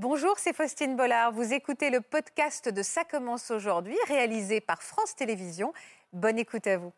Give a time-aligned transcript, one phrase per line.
[0.00, 1.32] Bonjour, c'est Faustine Bollard.
[1.32, 5.72] Vous écoutez le podcast de Ça commence aujourd'hui, réalisé par France Télévisions.
[6.12, 6.92] Bonne écoute à vous.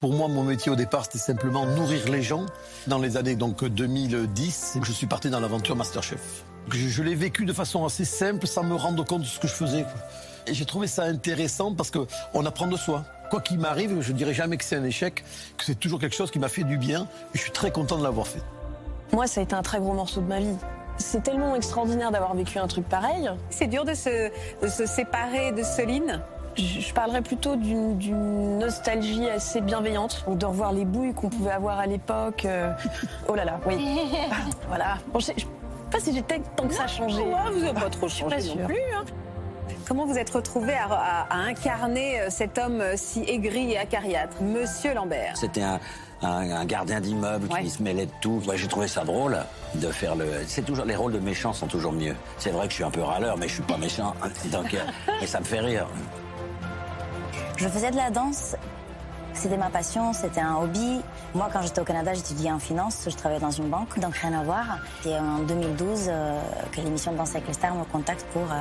[0.00, 2.46] Pour moi, mon métier au départ, c'était simplement nourrir les gens.
[2.88, 6.42] Dans les années donc 2010, je suis parti dans l'aventure Masterchef.
[6.72, 9.54] Je, l'ai vécu de façon assez simple, sans me rendre compte de ce que je
[9.54, 9.86] faisais.
[10.48, 13.04] Et j'ai trouvé ça intéressant parce qu'on apprend de soi.
[13.30, 15.22] Quoi qu'il m'arrive, je dirais jamais que c'est un échec,
[15.56, 17.06] que c'est toujours quelque chose qui m'a fait du bien.
[17.32, 18.42] Je suis très content de l'avoir fait.
[19.12, 20.56] Moi, ça a été un très gros morceau de ma vie.
[20.98, 23.30] C'est tellement extraordinaire d'avoir vécu un truc pareil.
[23.50, 24.30] C'est dur de se,
[24.62, 26.20] de se séparer de Soline.
[26.56, 30.24] Je, parlerais plutôt d'une d'une nostalgie assez bienveillante.
[30.28, 32.44] De revoir les bouilles qu'on pouvait avoir à l'époque.
[32.44, 32.72] euh,
[33.28, 34.08] Oh là là, oui.
[34.68, 34.96] voilà.
[35.12, 35.34] Bon, je sais
[35.90, 37.22] pas si j'ai tant que ça a changé.
[37.52, 38.66] vous n'avez pas trop pas changé non sûre.
[38.66, 38.76] plus.
[38.96, 39.04] hein.
[39.86, 43.78] Comment vous êtes retrouvé à, à- à incarner euh, cet homme euh, si aigri et
[43.78, 45.36] acariâtre, Monsieur Lambert?
[45.36, 45.78] C'était un,
[46.22, 47.62] un- un gardien d'immeuble Ouais.
[47.62, 48.42] qui se mêlait de tout.
[48.44, 49.38] Moi, j'ai trouvé ça drôle
[49.74, 50.26] de faire le.
[50.46, 52.14] C'est toujours les rôles de méchants sont toujours mieux.
[52.38, 54.14] C'est vrai que je suis un peu râleur, mais je suis pas méchant.
[54.52, 54.78] Donc, euh,
[55.20, 55.86] mais ça me fait rire.
[57.56, 58.56] Je faisais de la danse.
[59.34, 61.00] C'était ma passion, c'était un hobby.
[61.34, 64.32] Moi, quand j'étais au Canada, j'étudiais en finance, je travaillais dans une banque, donc rien
[64.32, 64.64] à voir.
[65.02, 66.40] C'est en 2012 euh,
[66.72, 68.56] que l'émission de Danse avec les stars me contacte pour, euh,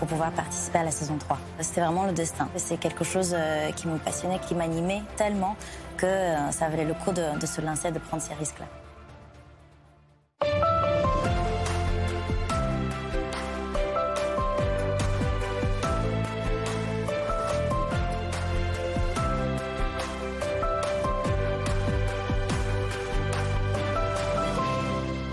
[0.00, 1.38] pour pouvoir participer à la saison 3.
[1.60, 2.48] C'était vraiment le destin.
[2.56, 5.54] C'est quelque chose euh, qui me passionnait, qui m'animait tellement
[6.00, 8.66] que euh, ça valait le coup de, de se lancer, de prendre ces risques-là.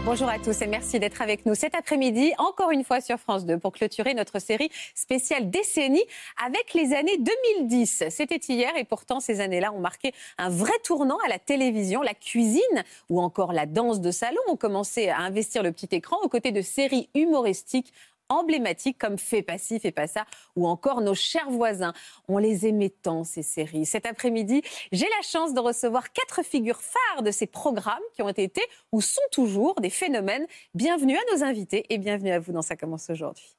[0.10, 3.46] Bonjour à tous et merci d'être avec nous cet après-midi, encore une fois sur France
[3.46, 6.06] 2, pour clôturer notre série spéciale décennie
[6.42, 7.18] avec les années
[7.60, 8.06] 2010.
[8.10, 12.14] C'était hier et pourtant ces années-là ont marqué un vrai tournant à la télévision, la
[12.14, 12.62] cuisine
[13.10, 16.54] ou encore la danse de salon ont commencé à investir le petit écran aux côtés
[16.54, 17.92] de séries humoristiques
[18.30, 21.94] emblématiques comme Fais pas ci, fais pas ça, ou encore Nos chers voisins.
[22.28, 23.86] On les aimait tant, ces séries.
[23.86, 24.62] Cet après-midi,
[24.92, 28.62] j'ai la chance de recevoir quatre figures phares de ces programmes qui ont été
[28.92, 30.46] ou sont toujours des phénomènes.
[30.74, 33.56] Bienvenue à nos invités et bienvenue à vous dans Ça commence aujourd'hui.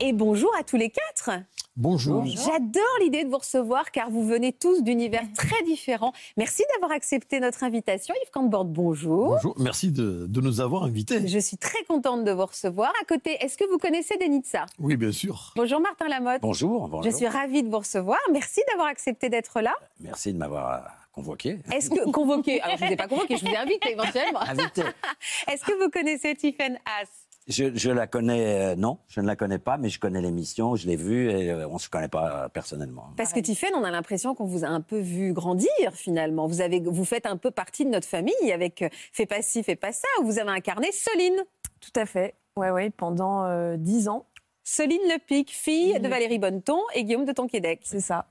[0.00, 1.30] Et bonjour à tous les quatre.
[1.76, 2.22] Bonjour.
[2.26, 6.12] J'adore l'idée de vous recevoir car vous venez tous d'univers très différents.
[6.36, 8.14] Merci d'avoir accepté notre invitation.
[8.22, 9.28] Yves Cantbord, bonjour.
[9.36, 9.54] Bonjour.
[9.58, 11.26] Merci de, de nous avoir invités.
[11.26, 12.92] Je suis très contente de vous recevoir.
[13.00, 14.66] À côté, est-ce que vous connaissez Denitsa?
[14.78, 15.54] Oui, bien sûr.
[15.56, 16.42] Bonjour Martin Lamotte.
[16.42, 17.10] Bonjour, bonjour.
[17.10, 18.18] Je suis ravie de vous recevoir.
[18.30, 19.72] Merci d'avoir accepté d'être là.
[19.98, 20.78] Merci de m'avoir euh,
[21.12, 21.60] convoqué.
[21.72, 22.60] Est-ce que convoqué?
[22.60, 24.40] Alors je ne vous ai pas convoqué, je vous ai invité éventuellement.
[24.40, 24.82] Invité.
[25.50, 27.21] Est-ce que vous connaissez Tiffen Haas?
[27.48, 30.76] Je, je la connais, euh, non, je ne la connais pas, mais je connais l'émission,
[30.76, 33.10] je l'ai vue et euh, on ne se connaît pas euh, personnellement.
[33.16, 36.46] Parce que Tiffen, on a l'impression qu'on vous a un peu vu grandir finalement.
[36.46, 39.62] Vous, avez, vous faites un peu partie de notre famille avec euh, Fais pas ci,
[39.64, 41.42] fais pas ça, où vous avez incarné Soline.
[41.80, 42.36] Tout à fait.
[42.56, 44.26] Ouais, ouais, pendant euh, dix ans.
[44.62, 46.08] Soline Lepic, fille de.
[46.08, 47.80] Valérie Bonneton et Guillaume de Tonquédec.
[47.82, 48.26] C'est ça.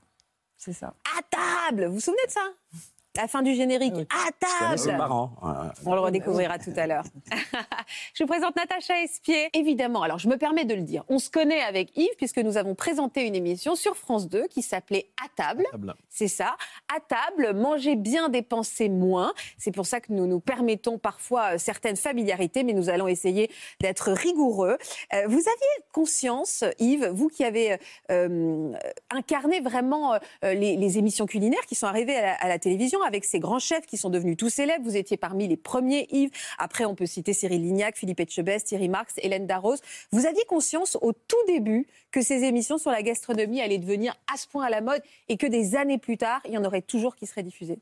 [0.56, 0.94] C'est ça.
[1.18, 2.40] À table Vous vous souvenez de ça?
[3.16, 3.92] La fin du générique.
[3.94, 4.06] Oui.
[4.10, 7.04] À table euh, On le redécouvrira tout à l'heure.
[8.14, 9.50] je vous présente Natacha Espier.
[9.52, 12.56] Évidemment, alors je me permets de le dire, on se connaît avec Yves puisque nous
[12.56, 15.64] avons présenté une émission sur France 2 qui s'appelait À table.
[15.72, 15.94] Table.
[16.08, 16.56] C'est ça.
[16.94, 19.34] À table, manger bien, dépenser moins.
[19.58, 23.50] C'est pour ça que nous nous permettons parfois euh, certaines familiarités, mais nous allons essayer
[23.80, 24.78] d'être rigoureux.
[25.12, 27.78] Euh, vous aviez conscience, Yves, vous qui avez euh,
[28.10, 28.72] euh,
[29.10, 33.01] incarné vraiment euh, les, les émissions culinaires qui sont arrivées à la, à la télévision
[33.02, 34.84] avec ces grands chefs qui sont devenus tous célèbres.
[34.84, 36.30] Vous étiez parmi les premiers, Yves.
[36.58, 39.80] Après, on peut citer Cyril Lignac, Philippe Etchebest, Thierry Marx, Hélène Darroze.
[40.10, 44.36] Vous aviez conscience au tout début que ces émissions sur la gastronomie allaient devenir à
[44.36, 46.82] ce point à la mode et que des années plus tard, il y en aurait
[46.82, 47.78] toujours qui seraient diffusées?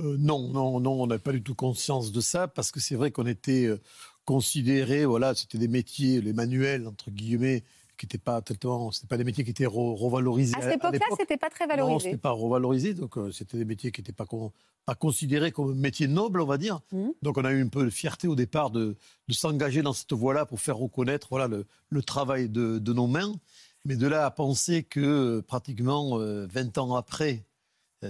[0.00, 2.94] Euh, non, non, non, on n'a pas du tout conscience de ça parce que c'est
[2.94, 3.80] vrai qu'on était euh,
[4.24, 7.64] considérés, voilà, c'était des métiers, les manuels entre guillemets,
[7.98, 10.54] qui n'étaient pas tellement, c'était pas des métiers qui étaient re- revalorisés.
[10.56, 12.04] À cette époque-là, c'était pas très Non, valorisé.
[12.10, 14.52] c'était pas revalorisé, donc euh, c'était des métiers qui n'étaient pas, con-
[14.86, 16.80] pas considérés comme métiers nobles, on va dire.
[16.92, 17.12] Mhm.
[17.22, 18.96] Donc on a eu un peu de fierté au départ de,
[19.28, 23.06] de s'engager dans cette voie-là pour faire reconnaître voilà, le, le travail de, de nos
[23.06, 23.34] mains.
[23.84, 27.44] Mais de là à penser que euh, pratiquement euh, 20 ans après,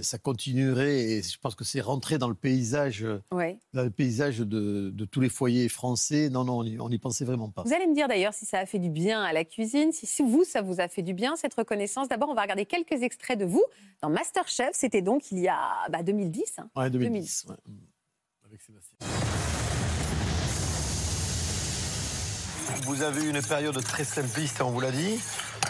[0.03, 3.57] ça continuerait, et je pense que c'est rentré dans le paysage, euh, Ouais.
[3.73, 6.29] dans le paysage de, de tous les foyers français.
[6.29, 7.63] Non, non, on n'y pensait vraiment pas.
[7.63, 10.05] Vous allez me dire d'ailleurs si ça a fait du bien à la cuisine, si,
[10.05, 12.07] si vous, ça vous a fait du bien, cette reconnaissance.
[12.07, 13.63] D'abord, on va regarder quelques extraits de vous
[14.03, 14.69] dans Masterchef.
[14.73, 15.59] C'était donc il y a
[15.91, 16.59] bah, 2010.
[16.59, 16.69] hein.
[16.75, 17.45] Ouais, 2010.
[17.49, 17.55] ouais.
[18.45, 18.97] Avec Sébastien.
[22.83, 25.19] Vous avez eu une période très simpliste, on vous l'a dit.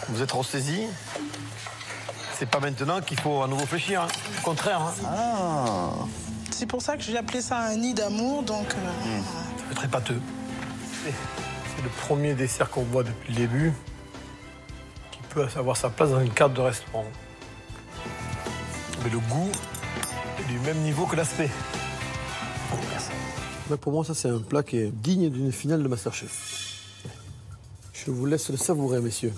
[0.09, 0.83] Vous êtes ressaisi.
[2.39, 4.01] C'est pas maintenant qu'il faut à nouveau fléchir.
[4.03, 4.07] hein.
[4.39, 4.79] Au contraire.
[4.81, 4.93] hein.
[5.05, 5.89] Ah,
[6.51, 8.43] C'est pour ça que j'ai appelé ça un nid d'amour.
[8.43, 9.19] Donc, euh,
[9.67, 10.21] C'est très pâteux.
[11.03, 11.11] C'est
[11.75, 13.73] c'est le premier dessert qu'on voit depuis le début
[15.11, 17.05] qui peut avoir sa place dans une carte de restaurant.
[19.03, 19.49] Mais le goût
[20.39, 21.49] est du même niveau que l'aspect.
[23.69, 26.31] Mais pour moi, ça, c'est un plat qui est digne d'une finale de Masterchef.
[27.93, 29.33] Je vous laisse le savourer, messieurs.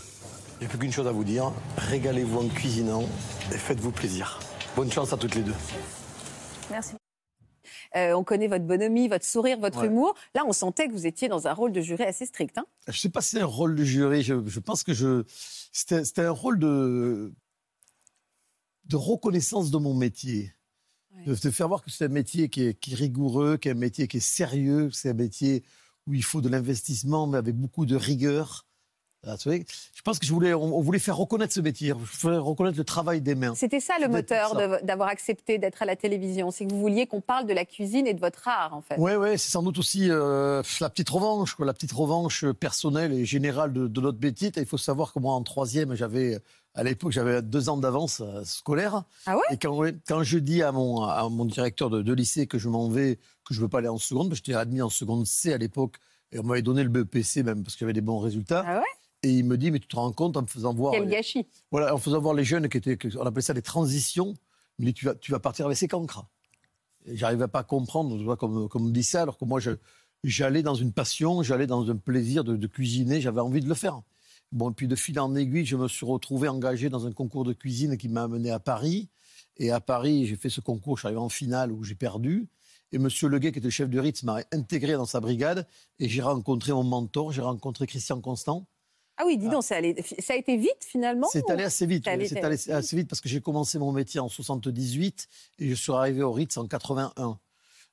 [0.61, 1.51] Il n'y a plus qu'une chose à vous dire.
[1.77, 3.01] Régalez-vous en cuisinant
[3.51, 4.39] et faites-vous plaisir.
[4.75, 5.55] Bonne chance à toutes les deux.
[6.69, 6.93] Merci.
[7.95, 9.87] Euh, on connaît votre bonhomie, votre sourire, votre Ouais.
[9.87, 10.13] humour.
[10.35, 12.57] Là, on sentait que vous étiez dans un rôle de jury assez strict.
[12.59, 12.65] hein.
[12.85, 14.21] Je ne sais pas si c'est un rôle de jury.
[14.21, 15.23] Je, je pense que je,
[15.73, 17.33] c'était, c'était un rôle de,
[18.85, 20.53] de reconnaissance de mon métier.
[21.25, 23.71] De, de faire voir que c'est un métier qui est, qui est rigoureux, qui est
[23.71, 25.63] un métier qui est sérieux, que c'est un métier
[26.07, 28.65] où il faut de l'investissement, mais avec beaucoup de rigueur.
[29.23, 32.83] Ah, je pense que je voulais, on, on voulait faire reconnaître ce métier, reconnaître le
[32.83, 33.53] travail des mains.
[33.53, 36.49] C'était ça le moteur d'avoir accepté d'être à la télévision.
[36.49, 38.97] C'est que vous vouliez qu'on parle de la cuisine et de votre art, en fait.
[38.97, 43.13] Ouais, ouais, c'est sans doute aussi euh, la petite revanche, quoi, la petite revanche personnelle
[43.13, 44.51] et générale de, de notre métier.
[44.57, 46.39] Il faut savoir que moi, en troisième, j'avais,
[46.73, 49.03] à l'époque, j'avais deux ans d'avance euh, scolaire.
[49.27, 49.43] Ah ouais?
[49.51, 52.89] Et quand, je dis à mon, à mon directeur de, de lycée que je m'en
[52.89, 55.27] vais, que je ne veux pas aller en seconde, parce que j'étais admis en seconde
[55.27, 55.97] C à l'époque,
[56.31, 58.63] et on m'avait donné le BEPC même parce que j'avais des bons résultats.
[58.65, 58.85] Ah ouais?
[59.23, 60.93] Et il me dit, mais tu te rends compte en me faisant voir.
[60.93, 61.45] Quel gâchis.
[61.69, 64.33] Voilà, en faisant voir les jeunes qui étaient, on appelait ça des transitions,
[64.79, 66.25] il me dit tu vas, tu vas partir avec ces cancres.
[67.05, 69.59] J'arrivais pas à comprendre, tu vois, comme, comme on dit ça, alors que moi,
[70.23, 73.75] j'allais dans une passion, j'allais dans un plaisir de, de cuisiner, j'avais envie de le
[73.75, 74.01] faire.
[74.51, 77.43] Bon, et puis de fil en aiguille, je me suis retrouvé engagé dans un concours
[77.43, 79.07] de cuisine qui m'a amené à Paris.
[79.57, 82.49] Et à Paris, j'ai fait ce concours, je suis arrivé en finale où j'ai perdu.
[82.91, 85.65] Et Monsieur Leguet, qui était le chef de Ritz, m'a intégré dans sa brigade.
[85.99, 88.67] Et j'ai rencontré mon mentor, j'ai rencontré Christian Constant.
[89.21, 92.03] Ah oui, dis donc, ça, allait- ça a été vite, finalement C'est allé assez vite.
[92.05, 93.07] C'est allé- oui, C'est allé assez vite?
[93.07, 95.27] parce que j'ai commencé mon métier en 78
[95.59, 97.37] et je suis arrivé au Ritz en 81.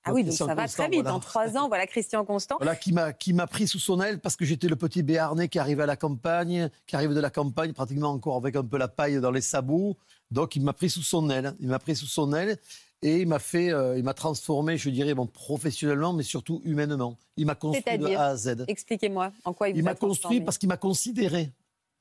[0.05, 1.03] Ah oui, donc ça va Constant, très vite.
[1.03, 1.17] voilà.
[1.17, 2.57] En trois ans, voilà Christian Constant.
[2.59, 5.49] Voilà, qui m'a qui m'a pris sous son aile parce que j'étais le petit béarnais
[5.49, 8.79] qui arrivait à la campagne, qui arrive de la campagne pratiquement encore avec un peu
[8.79, 9.99] la paille dans les sabots.
[10.31, 11.55] Donc il m'a pris sous son aile.
[11.61, 12.57] Il m'a pris sous son aile
[13.03, 17.17] et il m'a fait, euh, il m'a transformé, je dirais, bon, professionnellement, mais surtout humainement.
[17.37, 18.65] Il m'a construit de A à Z.
[18.67, 21.53] Expliquez-moi en quoi il vous Il m'a construit parce qu'il m'a considéré.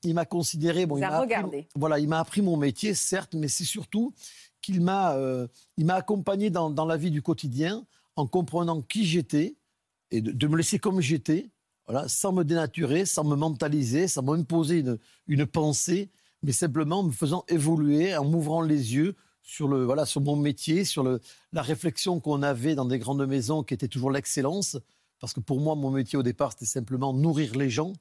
[0.04, 0.86] Il m'a considéré.
[0.86, 1.68] Bon, Il m'a regardé.
[1.76, 4.14] voilà, il m'a appris mon métier, certes, mais c'est surtout
[4.62, 5.48] qu'il m'a, euh,
[5.78, 7.86] il m'a accompagné dans, dans la vie du quotidien
[8.16, 9.56] en comprenant qui j'étais
[10.10, 11.50] et de, de me laisser comme j'étais,
[11.88, 14.98] voilà, sans me dénaturer, sans me mentaliser, sans m'imposer une,
[15.28, 16.10] une pensée,
[16.42, 19.16] mais simplement en me faisant évoluer, en m'ouvrant les yeux
[19.48, 21.22] sur le voilà sur mon métier, sur le,
[21.54, 24.78] la réflexion qu'on avait dans des grandes maisons qui était toujours l'excellence,
[25.20, 27.94] parce que pour moi mon métier au départ c'était simplement nourrir les gens,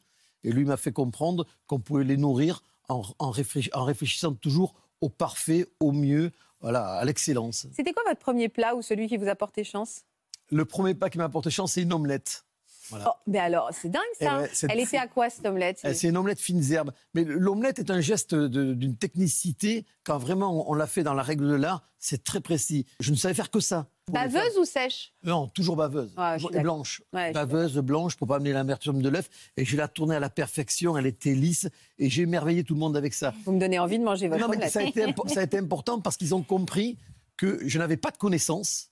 [0.43, 4.75] et lui m'a fait comprendre qu'on pouvait les nourrir en, en réfléch- en réfléchissant toujours
[5.01, 7.69] au parfait, au mieux, voilà, à l'excellence.
[7.73, 10.03] C'était quoi votre premier plat ou celui qui vous a porté chance?
[10.51, 12.45] Le premier pas qui m'a apporté chance, c'est une omelette.
[12.91, 13.07] Voilà.
[13.09, 14.39] Oh, mais alors, c'est dingue Eh ça.
[14.41, 15.81] ouais, Elle était à quoi cette omelette?
[15.85, 16.93] Eh, C'est une omelette fines herbes.
[17.15, 19.85] Mais l'omelette est un geste d'une technicité.
[20.05, 22.87] Quand vraiment on, l'a fait dans la règle de l'art, c'est très précis.
[23.01, 23.89] Je ne savais faire que ça.
[24.13, 25.13] Baveuse ou sèche?
[25.25, 26.15] Non, toujours baveuse.
[26.17, 27.03] Ouais, et blanche.
[27.13, 29.29] Ouais, baveuse, blanche, pour pas amener l'amertume de l'œuf.
[29.57, 30.97] Et je l'ai tournée à la perfection.
[30.97, 31.69] Elle était lisse.
[31.99, 33.35] Et j'ai émerveillé tout le monde avec ça.
[33.45, 34.73] Vous me donnez envie de manger votre Non, mais omelette.
[34.73, 36.99] ça, a été impo- ça a été important parce qu'ils ont compris
[37.37, 38.91] que je n'avais pas de connaissances,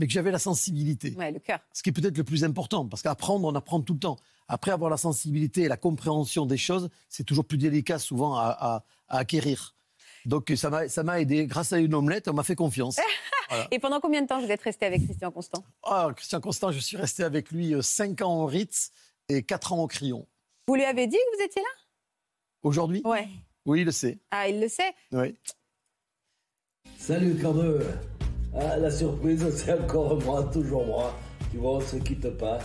[0.00, 1.14] mais que j'avais la sensibilité.
[1.16, 1.60] Ouais, le cœur.
[1.72, 4.16] Ce qui est peut-être le plus important, parce qu'apprendre, on apprend tout le temps.
[4.48, 8.46] Après avoir la sensibilité et la compréhension des choses, c'est toujours plus délicat souvent à,
[8.48, 9.76] à- à acquérir.
[10.24, 11.46] Donc ça m'a ça m'a aidé.
[11.46, 12.98] Grâce à une omelette, on m'a fait confiance.
[13.70, 15.64] Et pendant combien de temps vous êtes resté avec Christian Constant?
[15.82, 18.90] Ah, Christian Constant, je suis resté avec lui 5 ans au Ritz
[19.28, 20.26] et 4 ans au Crillon.
[20.68, 21.68] Vous lui avez dit que vous étiez là?
[22.62, 23.02] Aujourd'hui?
[23.04, 23.28] Ouais.
[23.66, 24.18] Oui, il le sait.
[24.30, 24.92] Ah, il le sait.
[25.12, 25.34] Oui.
[26.98, 27.84] Salut Cardeux
[28.54, 31.14] ah, La surprise, c'est encore moi, toujours moi.
[31.50, 32.58] Tu vois, on se quitte pas.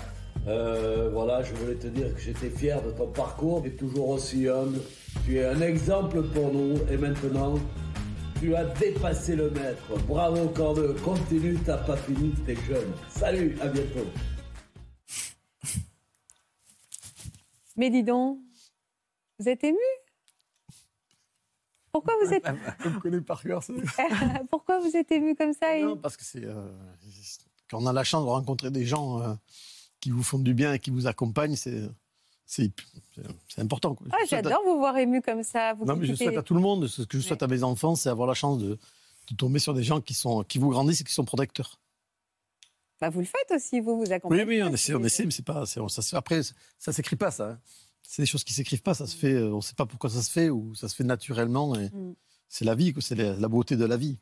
[0.48, 3.64] Euh, voilà, je voulais te dire que j'étais fier de ton parcours.
[3.64, 4.80] Tu es toujours aussi humble.
[5.26, 6.76] Tu es un exemple pour nous.
[6.92, 7.56] Et maintenant,
[8.40, 9.98] tu as dépassé le maître.
[10.08, 12.92] Bravo Cardeux, continue, t'as pas fini, t'es jeune.
[13.10, 14.06] Salut, à bientôt.
[17.78, 18.40] Mais dis donc,
[19.40, 19.78] vous êtes ému
[21.96, 22.44] Pourquoi vous êtes,
[22.84, 23.64] Je me connais par cœur.
[24.50, 26.68] pourquoi vous êtes ému comme ça et- Non, parce que c'est euh,
[27.70, 29.34] quand on a la chance de rencontrer des gens euh,
[30.02, 31.90] qui vous font du bien et qui vous accompagnent, c'est
[32.46, 32.72] c'est
[33.58, 33.96] important.
[34.12, 35.74] Ah, à- J'adore vous voir ému comme ça.
[35.74, 37.64] Vous Non, mais je souhaite à tout le monde, ce que je souhaite à mes
[37.64, 38.78] enfants, c'est avoir la chance de,
[39.32, 41.80] de tomber sur des gens qui sont qui vous grandissent et qui sont protecteurs.
[43.02, 44.44] Bah, vous le faites aussi, vous, vous accompagnez.
[44.44, 45.82] Oui, oui, on essaie, on essaie, mais c'est pas, ça
[46.14, 46.42] après
[46.78, 47.50] ça s'écrit pas ça.
[47.52, 47.60] hein.
[48.08, 50.10] C'est des choses qui s'écrivent pas, ça se fait, euh, on ne sait pas pourquoi
[50.10, 51.76] ça se fait ou ça se fait naturellement.
[51.76, 52.14] et Mm.
[52.48, 54.18] C'est la vie, c'est la, beauté de la vie.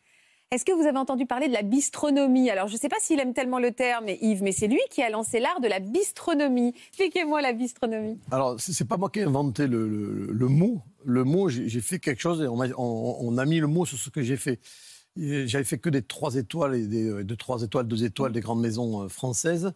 [0.51, 2.49] Est-ce que vous avez entendu parler de la bistronomie?
[2.49, 5.01] Alors, je ne sais pas s'il aime tellement le terme, Yves, mais c'est lui qui
[5.01, 6.73] a lancé l'art de la bistronomie.
[6.89, 8.19] Expliquez-moi la bistronomie.
[8.31, 10.81] Alors, c'est c'est pas moi qui ai inventé le, le- le mot.
[11.05, 13.85] Le mot, j'ai fait quelque chose et on, m'a- on- on a mis le mot
[13.85, 14.59] sur ce que j'ai fait.
[15.17, 18.39] J'avais fait que des trois étoiles et des euh, de trois étoiles, deux étoiles des
[18.41, 19.73] grandes maisons euh, françaises,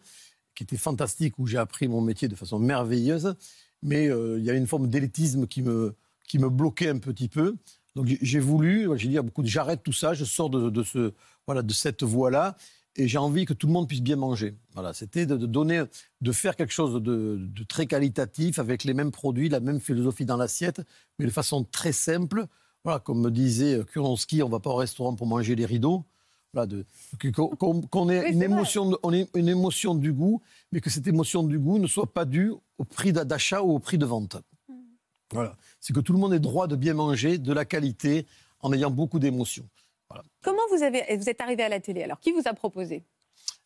[0.54, 3.36] qui étaient fantastiques, où j'ai appris mon métier de façon merveilleuse.
[3.82, 5.94] Mais euh, il y a une forme d'élitisme qui me,
[6.26, 7.56] qui me bloquait un petit peu.
[7.94, 11.12] Donc j'ai- voulu, j'ai dit à beaucoup de j'arrête tout ça, je sors de, ce,
[11.46, 12.56] voilà, de cette voie-là
[12.96, 14.56] et j'ai envie que tout le monde puisse bien manger.
[14.74, 15.82] Voilà, c'était de, donner,
[16.20, 20.36] de faire quelque chose de, très qualitatif avec les mêmes produits, la même philosophie dans
[20.36, 20.82] l'assiette,
[21.18, 22.46] mais de façon très simple.
[22.84, 26.04] Voilà, comme me disait Kuronsky, on va pas au restaurant pour manger les rideaux.
[26.54, 26.84] Voilà, de-
[27.18, 30.40] que- qu'on ait Oui, une émotion, de- on ait une émotion du goût,
[30.72, 33.72] mais que cette émotion du goût ne soit pas due au prix d'a- d'achat ou
[33.74, 34.36] au prix de vente.
[35.32, 38.26] Voilà, c'est que tout le monde ait droit de bien manger, de la qualité,
[38.60, 39.68] en ayant beaucoup d'émotions.
[40.42, 43.04] Comment vous, avez, vous êtes arrivé à la télé Alors, qui vous a proposé?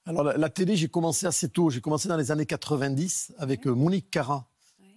[0.05, 1.71] Alors, la, la télé, j'ai commencé assez tôt.
[1.71, 4.49] J'ai commencé dans les années 90 avec euh, Monique Cara,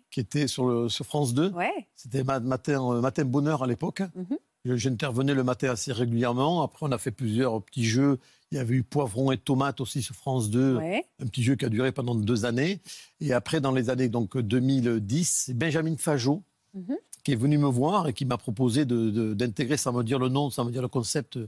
[0.09, 1.49] qui était sur, le, sur France 2.
[1.51, 1.87] Ouais.
[1.95, 4.01] C'était ma- matin, euh, matin Bonheur à l'époque.
[4.15, 4.37] Mhm.
[4.65, 6.63] J'intervenais le matin assez régulièrement.
[6.63, 8.19] Après, on a fait plusieurs petits jeux.
[8.51, 10.77] Il y avait eu Poivron et Tomate aussi sur France 2.
[10.77, 11.05] Ouais.
[11.19, 12.79] Un petit jeu qui a duré pendant deux années.
[13.22, 16.41] Et après, dans les années donc, 2010, c'est Benjamin Fajot
[16.74, 16.98] Mhm.
[17.24, 20.50] qui est venu me voir et qui m'a proposé d'intégrer, sans me dire le nom,
[20.50, 21.39] sans me dire le concept,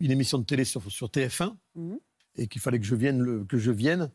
[0.00, 1.98] une émission de télé sur, sur TF1 Mhm.
[2.36, 3.20] et qu'il fallait que je vienne.
[3.20, 4.10] le- que je vienne.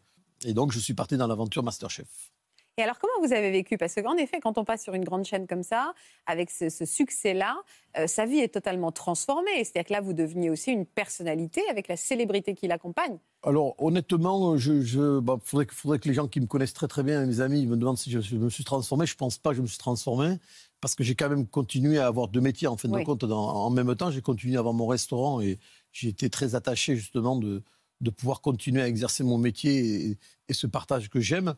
[0.46, 2.32] Et donc, je suis parti dans l'aventure Masterchef.
[2.78, 3.78] Et alors, comment vous avez vécu?
[3.78, 5.94] Parce qu'en effet, quand on passe sur une grande chaîne comme ça,
[6.26, 7.56] avec ce, ce succès-là,
[7.98, 9.64] euh, sa vie est totalement transformée.
[9.64, 13.18] C'est-à-dire que là, vous deveniez aussi une personnalité avec la célébrité qui l'accompagne.
[13.44, 16.90] Alors, honnêtement, je, je, bah, faudrait, que- faudrait que les gens qui me connaissent très
[16.90, 19.06] très bien, mes amis, me demandent si je, je me suis transformé.
[19.06, 20.36] Je pense pas que je me suis transformé
[20.82, 23.00] parce que j'ai quand même continué à avoir deux métiers en fin Oui.
[23.02, 23.24] de compte.
[23.24, 25.60] Dans- en même temps, j'ai continué à avoir mon restaurant et
[25.94, 27.64] j'ai été très attaché justement de,
[28.02, 30.18] de pouvoir continuer à exercer mon métier et,
[30.50, 31.56] et ce partage que j'aime.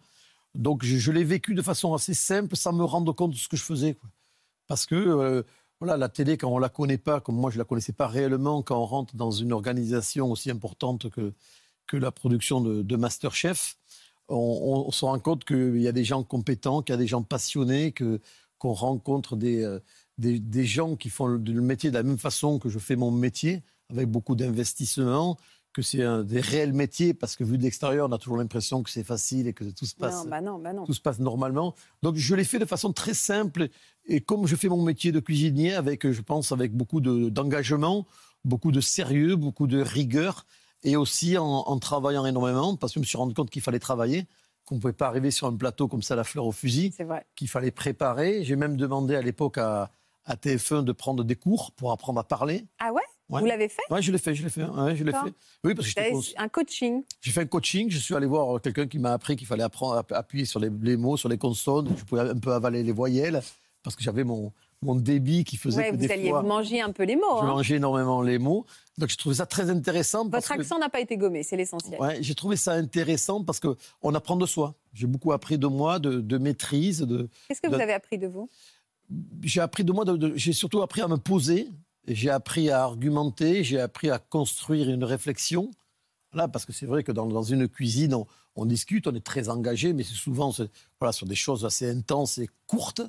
[0.55, 3.57] Donc, je, l'ai vécu de façon assez simple, sans me rendre compte de ce que
[3.57, 3.97] je faisais.
[4.67, 5.43] Parce que euh,
[5.79, 8.63] voilà, la télé, quand on la connaît pas, comme moi je la connaissais pas réellement,
[8.63, 11.33] quand on rentre dans une organisation aussi importante que
[11.87, 13.77] que la production de, Masterchef,
[14.29, 17.23] on, se rend compte qu'il y a des gens compétents, qu'il y a des gens
[17.23, 18.19] passionnés, que
[18.59, 19.79] qu'on rencontre des, euh,
[20.17, 23.11] des gens qui font le, le métier de la même façon que je fais mon
[23.11, 25.37] métier, avec beaucoup d'investissement,
[25.77, 28.81] que c'est un des réels métiers, parce que vu de l'extérieur, on a toujours l'impression
[28.83, 30.85] que c'est facile et que tout se passe Non, bah non, bah non.
[30.85, 31.75] tout se passe normalement.
[32.01, 33.69] Donc je l'ai fait de façon très simple
[34.05, 38.07] et comme je fais mon métier de cuisinier avec, je pense, avec beaucoup de- d'engagement,
[38.43, 40.45] beaucoup de sérieux, beaucoup de rigueur
[40.83, 43.79] et aussi en, en travaillant énormément parce que je me suis rendu compte qu'il fallait
[43.79, 44.25] travailler,
[44.65, 46.91] qu'on ne pouvait pas arriver sur un plateau comme ça la fleur au fusil,
[47.35, 48.43] qu'il fallait préparer.
[48.43, 49.91] J'ai même demandé à l'époque à,
[50.25, 52.65] à TF1 de prendre des cours pour apprendre à parler.
[52.79, 53.41] Ah ouais, Ouais.
[53.41, 53.81] Vous l'avez fait?
[53.89, 54.63] Ouais, je l'ai fait, je l'ai fait.
[54.63, 55.33] ouais, je l'ai fait.
[55.65, 57.03] Oui, parce que cons- un coaching.
[57.21, 59.95] j'ai fait un coaching, je suis allé voir quelqu'un qui m'a appris qu'il fallait apprendre
[59.95, 62.91] à appuyer sur les, les mots, sur les consonnes, je pouvais un peu avaler les
[62.93, 63.41] voyelles,
[63.83, 66.79] parce que j'avais mon, mon débit qui faisait Ouais, que vous des alliez fois, manger
[66.79, 67.39] un peu les mots.
[67.41, 67.47] je hein.
[67.47, 68.65] mangeais énormément les mots.
[68.97, 70.29] Donc je trouvais ça très intéressant.
[70.29, 71.99] parce Votre que- accent n'a pas été gommé, c'est l'essentiel.
[71.99, 74.73] Ouais, j'ai trouvé ça intéressant parce qu'on apprend de soi.
[74.93, 76.99] J'ai beaucoup appris de moi, de, de maîtrise.
[77.01, 77.29] De...
[77.49, 78.49] Qu'est-ce que vous avez appris de vous?
[79.43, 81.69] J'ai appris de moi, de- j'ai surtout appris à me poser,
[82.07, 85.71] j'ai appris à argumenter, j'ai appris à construire une réflexion.
[86.33, 88.15] Là, parce que c'est vrai que dans, une cuisine,
[88.55, 90.53] on, discute, on est très engagé, mais c'est souvent
[90.99, 93.01] voilà, sur des choses assez intenses et courtes.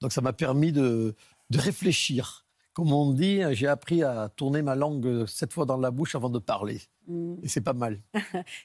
[0.00, 1.14] Donc ça m'a permis de,
[1.50, 2.46] de réfléchir.
[2.72, 6.30] Comme on dit, j'ai appris à tourner ma langue sept fois dans la bouche avant
[6.30, 6.80] de parler.
[7.42, 7.98] Et c'est pas mal.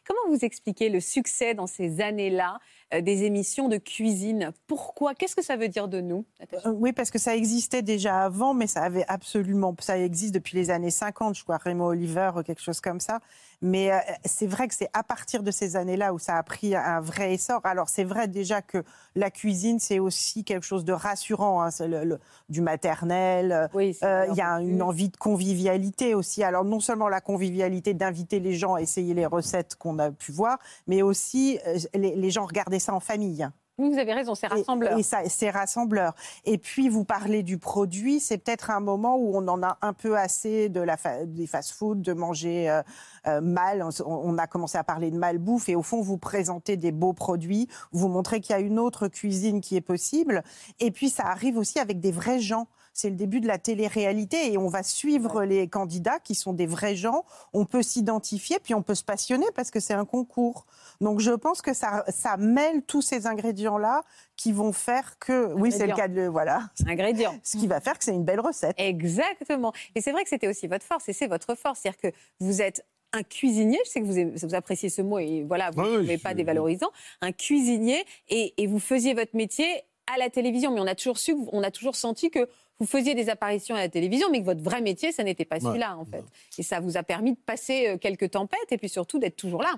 [0.08, 2.60] Comment vous expliquez le succès dans ces années-là
[2.94, 4.52] euh, des émissions de cuisine?
[4.68, 5.16] Pourquoi?
[5.16, 6.26] Qu'est-ce que ça veut dire de nous
[6.66, 10.56] Euh, Oui, parce que ça existait déjà avant, mais ça avait absolument, ça existe depuis
[10.58, 13.20] les années 50, je crois, Raymond Oliver, euh, quelque chose comme ça.
[13.62, 16.76] Mais euh, c'est vrai que c'est à partir de ces années-là où ça a pris
[16.76, 17.62] un vrai essor.
[17.64, 18.84] Alors c'est vrai déjà que
[19.16, 23.70] la cuisine, c'est aussi quelque chose de rassurant, hein, c'est le- le- du maternel.
[23.74, 26.44] Oui, Il y a une envie de convivialité aussi.
[26.44, 30.32] Alors non seulement la convivialité d'inviter les gens à essayer les recettes qu'on a pu
[30.32, 33.48] voir, mais aussi euh, les, les gens regardaient ça en famille.
[33.78, 34.98] Vous avez raison, c'est Et- rassembleur.
[34.98, 36.16] Et, ça, c'est rassembleur.
[36.46, 39.92] Et puis, vous parlez du produit, c'est peut-être un moment où on en a un
[39.92, 42.82] peu assez de la fa- des fast-food, de manger euh,
[43.28, 43.84] euh, mal.
[43.84, 47.12] On, on a commencé à parler de malbouffe et au fond, vous présentez des beaux
[47.12, 50.42] produits, vous montrez qu'il y a une autre cuisine qui est possible.
[50.80, 52.68] Et puis, ça arrive aussi avec des vrais gens.
[52.96, 56.66] C'est le début de la télé-réalité et on va suivre les candidats qui sont des
[56.66, 57.26] vrais gens.
[57.52, 60.66] On peut s'identifier, puis on peut se passionner parce que c'est un concours.
[61.02, 64.02] Donc je pense que ça, ça mêle tous ces ingrédients-là
[64.38, 67.36] qui vont faire que, oui, c'est le cas de, voilà, Ingrédients.
[67.44, 68.76] ce qui va faire que c'est une belle recette.
[68.78, 69.74] Exactement.
[69.94, 71.82] Et c'est vrai que c'était aussi votre force, et c'est votre force.
[71.82, 75.20] C'est-à-dire que vous êtes un cuisinier, je sais que vous, aimez- vous appréciez ce mot,
[75.20, 76.90] et voilà, vous ne trouvez pas dévalorisant,
[77.22, 79.66] un cuisinier, et, et vous faisiez votre métier
[80.14, 80.72] à la télévision.
[80.74, 82.48] Mais on a toujours su, on a toujours senti que
[82.80, 85.56] vous faisiez des apparitions à la télévision, mais que votre vrai métier, ça n'était pas
[85.58, 85.62] Ouais.
[85.62, 86.24] celui-là, en fait.
[86.58, 89.62] Et ça vous a permis de passer euh, quelques tempêtes, et puis surtout d'être toujours
[89.62, 89.76] là.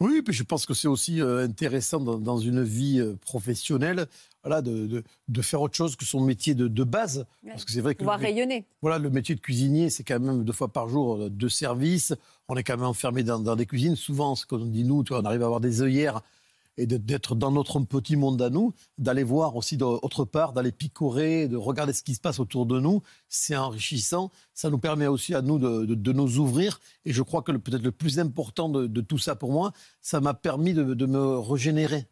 [0.00, 4.06] Oui, puis je pense que c'est aussi euh, intéressant dans, une vie euh, professionnelle
[4.42, 7.24] voilà, de, de- de faire autre chose que son métier de, de base.
[7.46, 8.64] Parce que c'est vrai que Pouvoir le, rayonner.
[8.80, 12.12] voilà, le métier de cuisinier, c'est quand même deux fois par jour deux services.
[12.48, 13.94] On est quand même enfermé dans, dans des cuisines.
[13.94, 16.20] Souvent, ce qu'on dit nous, on arrive à avoir des œillères
[16.78, 21.46] et d'être dans notre petit monde à nous, d'aller voir aussi d'autre part, d'aller picorer,
[21.48, 23.02] de regarder ce qui se passe autour de nous.
[23.28, 24.30] C'est enrichissant.
[24.54, 26.80] Ça nous permet aussi à nous de, de- de nous ouvrir.
[27.04, 30.20] Et je crois que peut-être le plus important de, de tout ça pour moi, ça
[30.20, 32.06] m'a permis de, me régénérer.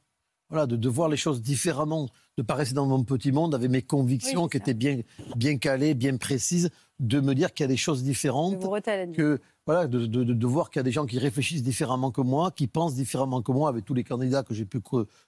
[0.50, 3.82] Voilà, de, voir les choses différemment, de pas rester dans mon petit monde avec mes
[3.82, 5.00] convictions Oui, qui étaient bien,
[5.36, 8.58] bien calées, bien précises, de me dire qu'il y a des choses différentes,
[9.12, 9.40] que
[9.70, 12.96] voilà, de, voir qu'il y a des gens qui réfléchissent différemment que moi, qui pensent
[12.96, 14.80] différemment que moi, avec tous les candidats que j'ai pu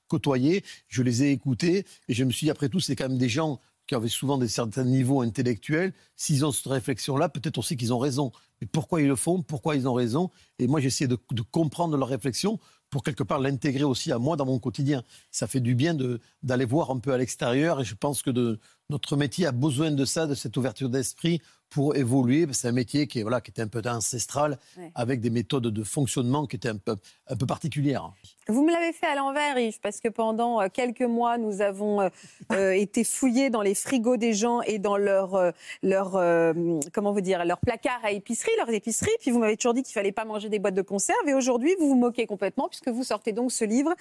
[0.09, 0.65] côtoyer.
[0.89, 3.29] Je les ai écoutés et je me suis dit, après tout, c'est quand même des
[3.29, 5.93] gens qui avaient souvent des certains niveaux intellectuels.
[6.17, 8.33] S'ils ont cette réflexion-là, peut-être aussi qu'ils ont raison.
[8.61, 9.43] Mais pourquoi ils le font?
[9.43, 10.31] Pourquoi ils ont raison?
[10.59, 12.59] Et moi, j'essaie de, de comprendre leur réflexion
[12.91, 15.05] pour quelque part l'intégrer aussi à moi dans mon quotidien.
[15.31, 15.97] Ça fait du bien
[16.43, 18.59] d'aller voir un peu à l'extérieur et je pense que de,
[18.93, 22.47] notre métier a besoin de ça, de cette ouverture d'esprit pour évoluer.
[22.53, 24.93] C'est un métier qui est, voilà, qui était un peu ancestral, Ouais.
[24.95, 26.97] avec des méthodes de fonctionnement qui étaient un peu,
[27.29, 28.13] un peu particulières.
[28.49, 32.03] Vous me l'avez fait à l'envers, Yves, parce que pendant euh, quelques mois, nous avons
[32.03, 32.09] euh,
[32.53, 35.51] euh, été fouillés dans les frigos des gens et dans leur, euh,
[35.83, 36.53] leur euh,
[36.93, 39.11] comment vous dire, leur placard à épicerie, leurs épiceries.
[39.21, 41.27] Puis vous m'avez toujours dit qu'il fallait pas manger des boîtes de conserve.
[41.27, 43.95] Et aujourd'hui, vous vous moquez complètement puisque vous sortez donc ce livre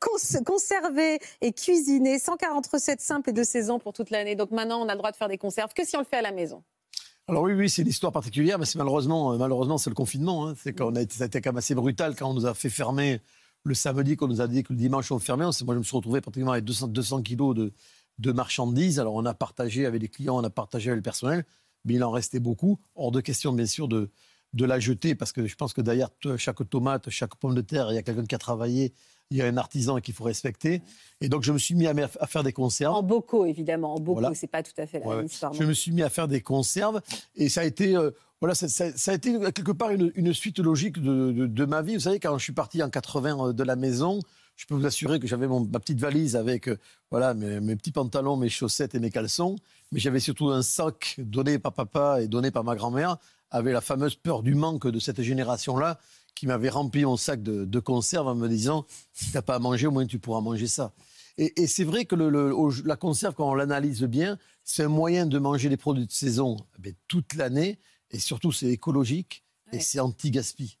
[0.00, 4.36] Cons- conserver et cuisiner 140 recettes simples et de saison pour l'année.
[4.36, 6.16] Donc maintenant, on a le droit de faire des conserves que si on le fait
[6.16, 6.62] à la maison.
[7.28, 10.48] Alors oui, oui, c'est une histoire particulière, mais c'est malheureusement, euh, malheureusement, c'est le confinement.
[10.48, 10.54] hein.
[10.60, 12.54] C'est qu'on a été, ça a été quand même assez brutal quand on nous a
[12.54, 13.20] fait fermer
[13.64, 15.44] le samedi, qu'on nous a dit que le dimanche on fermait.
[15.44, 18.98] Moi, je me suis retrouvé pratiquement avec 200, 200 kilos de, marchandises.
[18.98, 21.44] Alors on a partagé avec les clients, on a partagé avec le personnel,
[21.84, 22.80] mais il en restait beaucoup.
[22.94, 24.10] Hors de question, bien sûr, de,
[24.52, 27.92] de la jeter, parce que je pense que derrière chaque tomate, chaque pomme de terre,
[27.92, 28.92] il y a quelqu'un qui a travaillé,
[29.30, 30.82] il y a un artisan qu'il faut respecter.
[31.20, 32.94] Et donc je me suis mis à, à faire des conserves.
[32.94, 33.94] En bocaux, évidemment.
[33.94, 34.34] En bocaux, Voilà.
[34.34, 35.52] c'est pas tout à fait la Ouais, même histoire.
[35.54, 37.00] Je me suis mis à faire des conserves
[37.36, 40.32] et ça a été, euh, voilà, ça, ça- ça a été quelque part une, une
[40.34, 41.94] suite logique de, de- de ma vie.
[41.94, 44.18] Vous savez, quand je suis parti en 80 de la maison,
[44.56, 46.76] je peux vous assurer que j'avais mon- ma petite valise avec euh,
[47.12, 49.54] voilà, mes, mes petits pantalons, mes chaussettes et mes caleçons,
[49.92, 53.16] mais j'avais surtout un sac donné par papa et donné par ma grand-mère
[53.52, 55.98] avec la fameuse peur du manque de cette génération-là
[56.34, 59.58] qui m'avait rempli mon sac de, de conserve en me disant si t'as pas à
[59.58, 60.92] manger, au moins tu pourras manger ça.
[61.38, 64.84] Et, et c'est vrai que le- le- au- la conserve, quand on l'analyse bien, c'est
[64.84, 67.78] un moyen de manger des produits de saison eh bien, toute l'année.
[68.10, 70.78] Et surtout, c'est écologique et c'est anti-gaspi.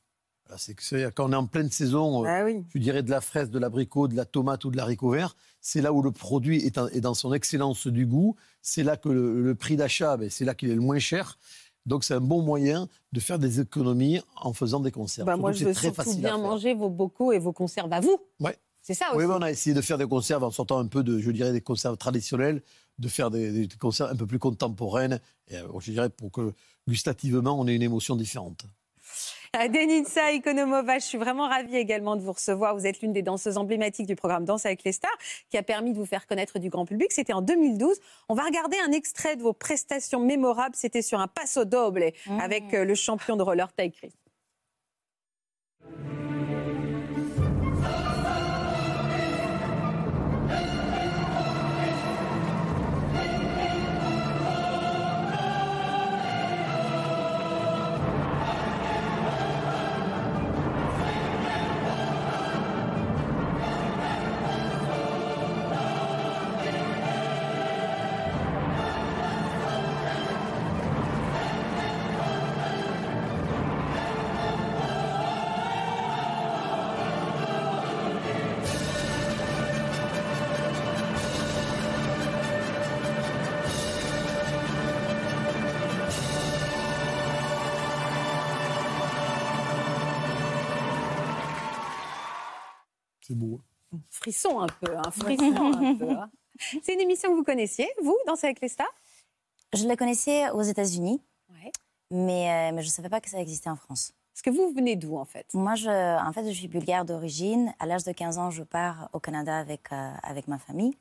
[0.56, 0.74] C'est
[1.14, 2.64] quand on est en pleine saison, euh, Ah oui.
[2.74, 5.80] je dirais de la fraise, de l'abricot, de la tomate ou de l'haricot vert, c'est
[5.80, 8.34] là où le produit est, en- est dans son excellence du goût.
[8.60, 11.38] C'est là que le, le prix d'achat, ben, c'est là qu'il est le moins cher.
[11.86, 15.26] Donc c'est un bon moyen de faire des économies en faisant des conserves.
[15.26, 18.18] Bah, moi, je veux très surtout bien manger vos bocaux et vos conserves à vous.
[18.38, 18.56] Ouais.
[18.82, 19.18] C'est ça aussi.
[19.18, 21.30] Oui, mais on a essayé de faire des conserves en sortant un peu de, je
[21.30, 22.62] dirais, des conserves traditionnelles,
[22.98, 26.54] de faire des, des conserves un peu plus contemporaines, et, euh, je dirais pour que
[26.88, 28.64] gustativement on ait une émotion différente.
[29.72, 32.76] Denitsa Ikonomova, je suis vraiment ravie également de vous recevoir.
[32.76, 35.16] Vous êtes l'une des danseuses emblématiques du programme Danse avec les stars,
[35.48, 37.10] qui a permis de vous faire connaître du grand public.
[37.12, 37.98] C'était en 2012.
[38.28, 40.76] On va regarder un extrait de vos prestations mémorables.
[40.76, 44.12] C'était sur un passo doble avec euh, le champion de roller Ty Chris.
[94.20, 96.10] Frisson un peu, un frisson un peu.
[96.10, 96.30] hein.
[96.82, 98.92] C'est une émission que vous connaissiez, vous, Danse avec les stars?
[99.72, 101.72] Je les connaissais aux États-Unis, Ouais.
[102.10, 104.12] mais, euh, mais je ne savais pas que ça existait en France.
[104.34, 105.46] Parce que vous venez d'où en fait?
[105.54, 107.72] Moi, je, en fait, je suis bulgare d'origine.
[107.78, 110.96] À l'âge de 15 ans, je pars au Canada avec, euh, avec ma famille.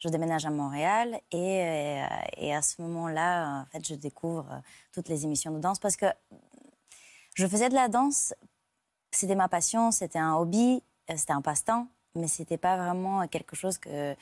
[0.00, 2.06] Je déménage à Montréal et, euh,
[2.36, 6.06] et à ce moment-là, en fait, je découvre toutes les émissions de danse parce que
[7.34, 8.34] je faisais de la danse.
[9.12, 10.82] C'était ma passion, c'était un hobby,
[11.16, 14.14] c'était un passe-temps, mais c'était pas vraiment quelque chose que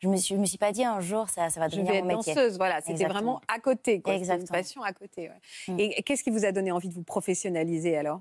[0.00, 1.92] je me suis, je me suis pas dit un jour ça, ça va Je devenir
[1.92, 2.34] vais être mon métier.
[2.34, 2.80] danseuse, voilà.
[2.80, 3.14] C'était Exactement.
[3.20, 4.12] vraiment à côté, quoi.
[4.14, 4.58] C'était une Exactement.
[4.60, 5.28] passion à côté.
[5.30, 5.74] ouais.
[5.74, 5.80] Mm.
[5.80, 8.20] Et qu'est-ce qui vous a donné envie de vous professionnaliser alors?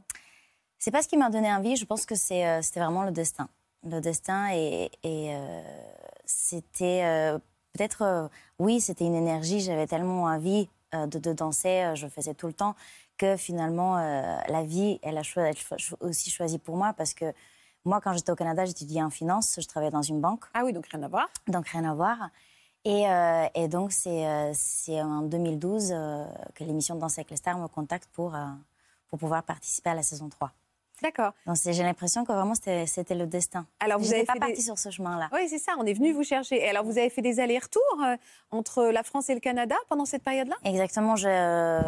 [0.80, 3.12] C'est pas ce qui m'a donné envie, je pense que c'est, euh, c'était vraiment le
[3.12, 3.50] destin.
[3.84, 5.62] Le destin et, et, euh,
[6.26, 7.38] c'était euh,
[7.74, 8.28] peut-être, euh,
[8.60, 12.74] oui, c'était une énergie, j'avais tellement envie de, de danser, je faisais tout le temps,
[13.18, 17.13] que finalement, la vie, elle a choi- elle a cho- aussi choisi pour moi parce
[17.13, 17.34] que
[17.88, 20.45] moi, quand j'étais au Canada, j'étudiais en finance, je travaillais dans une banque.
[20.54, 21.28] Ah oui, donc rien à voir.
[21.47, 22.17] Donc rien à voir.
[22.86, 27.38] Et, euh, et donc c'est, euh, c'est en 2012 euh, que l'émission Danse avec les
[27.38, 28.39] stars me contacte pour, euh,
[29.10, 30.52] pour pouvoir participer à la saison 3.
[31.04, 31.34] D'accord.
[31.45, 33.67] Donc j'ai l'impression que vraiment c'était, c'était le destin.
[33.80, 35.30] Alors, vous n'étais pas des- sur ce chemin-là.
[35.32, 36.56] Oui, c'est ça, on est venu vous chercher.
[36.63, 38.04] Et alors, vous avez fait des allers-retours
[38.52, 40.56] entre la France et le Canada pendant cette période-là?
[40.63, 41.28] Exactement, je,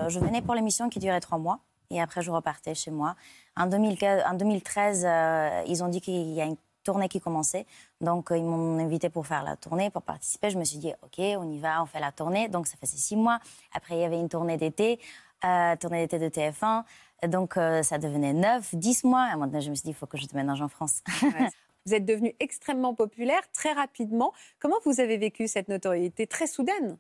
[0.10, 1.60] je venais pour l'émission qui durait trois mois
[1.90, 3.16] et après je repartais chez moi.
[3.58, 7.66] En, 2015 en 2013, euh, ils ont dit qu'il y a une tournée qui commençait.
[8.02, 10.50] Donc euh, ils m'ont invité pour faire la tournée, pour participer.
[10.50, 12.48] Je me suis dit, OK, on y va, on fait la tournée.
[12.48, 13.40] Donc ça faisait six mois.
[13.74, 15.00] Après, il y avait une tournée d'été,
[15.46, 16.84] euh, tournée d'été de TF1.
[17.28, 19.30] Donc ça devenait neuf, dix mois.
[19.34, 21.04] Et maintenant, je me suis dit, il faut que je déménage en France.
[21.86, 24.34] Vous êtes devenu extrêmement populaire très rapidement.
[24.60, 26.98] Comment vous avez vécu cette notoriété très soudaine?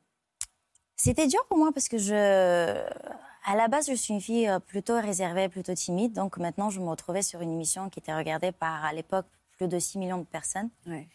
[0.96, 2.84] C'était dur pour moi parce que je,
[3.52, 6.14] à la base, je suis une fille euh, plutôt réservée, plutôt timide.
[6.14, 9.26] Donc maintenant, je me retrouvais sur une émission qui était regardée par, à l'époque,
[9.58, 10.70] plus de 6 millions de personnes.
[10.86, 11.08] Ouais.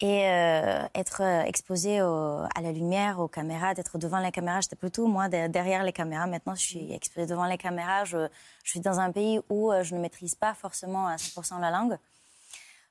[0.00, 2.06] Et euh, être euh, exposée au-
[2.54, 5.92] à la lumière, aux caméras, d'être devant les caméras, j'étais plutôt moi de- derrière les
[5.92, 6.26] caméras.
[6.26, 8.04] Maintenant, je suis exposée devant les caméras.
[8.04, 8.28] Je,
[8.64, 11.96] je suis dans un pays où je ne maîtrise pas forcément à 100% la langue.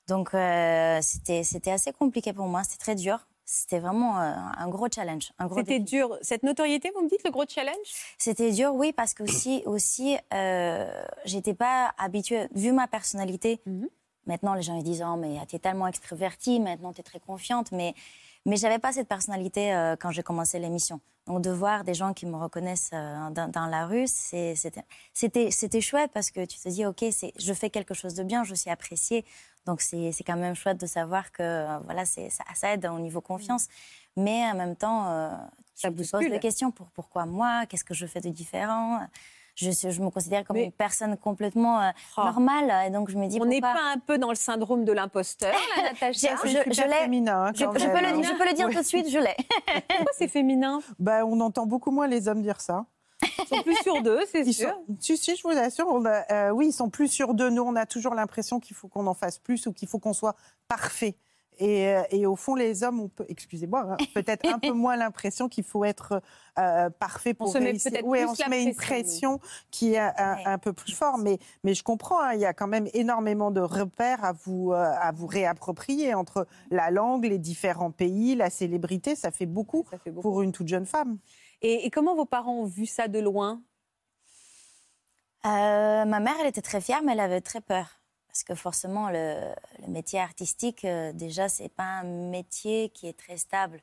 [0.07, 2.63] Donc, euh, c'était c'était assez compliqué pour moi.
[2.63, 3.19] C'était très dur.
[3.45, 5.31] C'était vraiment euh, un gros challenge.
[5.55, 6.17] C'était dur.
[6.21, 7.75] Cette notoriété, vous me dites, le gros challenge?
[8.17, 13.59] C'était dur, oui, parce que aussi, aussi euh, j'étais pas habituée, vu ma personnalité.
[13.65, 13.89] Mhm.
[14.25, 17.19] Maintenant, les gens ils disent, oh, mais tu es tellement extravertie, maintenant tu es très
[17.19, 17.93] confiante, mais,
[18.45, 21.01] mais j'avais pas cette personnalité euh, quand j'ai commencé l'émission.
[21.27, 24.55] Donc, de voir des gens qui me reconnaissent euh, dans, dans la rue, c'était
[25.13, 28.45] c'était- chouette parce que tu te dis, OK, c'est- je fais quelque chose de bien,
[28.45, 29.25] je suis appréciée.
[29.65, 32.85] Donc, c'est c'est quand même chouette de savoir que euh, voilà, c'est- ça, ça aide
[32.85, 33.67] au niveau confiance.
[34.17, 35.29] Mais en même temps, euh,
[35.75, 38.99] Ça tu te poses des questions pour pourquoi moi, qu'est-ce que je fais de différent?
[39.55, 42.23] Je, je me considère comme Mais- une personne complètement euh, Oh.
[42.23, 42.87] normale.
[42.87, 45.53] Et donc, je me dis, On n'est pas un peu dans le syndrome de l'imposteur,
[45.77, 47.45] Natacha Je- l'ai- féminin.
[47.45, 48.17] hein, je, peux le, hein.
[48.17, 49.35] dire- je peux le dire tout de suite, je l'ai.
[49.87, 50.81] Pourquoi c'est féminin?
[50.99, 52.85] Bah, on entend beaucoup moins les hommes dire ça.
[53.39, 54.69] Ils sont plus sur deux, c'est sûr.
[54.69, 57.49] sont, si, si, je vous assure, on a- euh, oui, ils sont plus sûrs de
[57.49, 57.63] nous.
[57.63, 60.35] On a toujours l'impression qu'il faut qu'on en fasse plus ou qu'il faut qu'on soit
[60.67, 61.15] parfait.
[61.59, 64.95] Et, euh, et au fond, les hommes, on peut, excusez-moi, hein, peut-être un peu moins
[64.95, 66.19] l'impression qu'il faut être
[66.57, 67.91] euh, parfait pour se met réussir.
[67.91, 70.43] peut-être Ouais, on se met une pression, qui est un, Ouais.
[70.47, 71.19] un peu plus fort.
[71.19, 74.71] Mais, mais je comprends, hein, il y a quand même énormément de repères à vous,
[74.71, 79.15] euh, à vous réapproprier entre la langue, les différents pays, la célébrité.
[79.15, 80.27] Ça fait beaucoup Ça fait beaucoup.
[80.27, 81.19] pour une toute jeune femme.
[81.63, 83.61] Et, et comment vos parents ont vu ça de loin?
[85.45, 87.99] Euh, ma mère, elle était très fière, mais elle avait très peur.
[88.27, 93.17] Parce que forcément, le, le métier artistique, euh, déjà, c'est pas un métier qui est
[93.17, 93.81] très stable.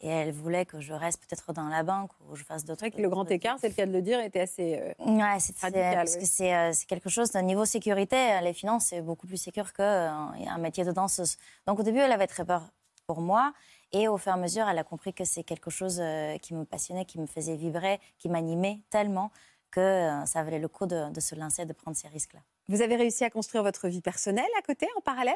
[0.00, 3.00] Et elle voulait que je reste peut-être dans la banque ou je fasse d'autres que
[3.00, 4.80] le grand écart, c'est le cas de le dire, était assez.
[4.80, 6.22] euh, Ouais, c'est Radical, parce oui.
[6.22, 8.40] que c'est euh, c'est quelque chose d'un niveau sécurité.
[8.42, 11.36] Les finances, c'est beaucoup plus sécur qu'un un métier de danseuse.
[11.68, 12.62] Donc au début, elle avait très peur
[13.06, 13.52] pour moi.
[13.92, 16.54] Et au fur et à mesure, elle a compris que c'est quelque chose euh, qui
[16.54, 19.30] me passionnait, qui me faisait vibrer, qui m'animait tellement
[19.70, 22.40] que euh, ça valait le coup de, de se lancer, de prendre ces risques-là.
[22.68, 25.34] Vous avez réussi à construire votre vie personnelle à côté, en parallèle?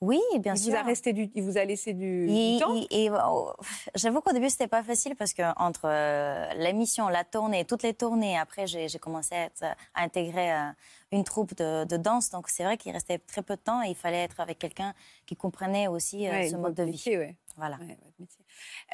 [0.00, 0.72] Oui, bien il sûr.
[0.72, 2.26] vous, a resté du, il vous a laissé du,
[2.58, 2.74] temps?
[2.90, 3.52] et- oh,
[3.94, 7.94] J'avoue qu'au début, c'était pas facile parce que entre euh, l'émission, la tournée, toutes les
[7.94, 9.62] tournées, après, j'ai commencé à, être-
[9.94, 10.70] à intégrer euh,
[11.12, 12.30] une troupe de, de danse.
[12.30, 14.92] Donc, c'est vrai qu'il restait très peu de temps et il fallait être avec quelqu'un
[15.24, 17.00] qui comprenait aussi euh, Ouais, ce mode de vie.
[17.06, 17.36] ouais.
[17.56, 17.76] Voilà.
[17.76, 18.44] Ouais, votre métier.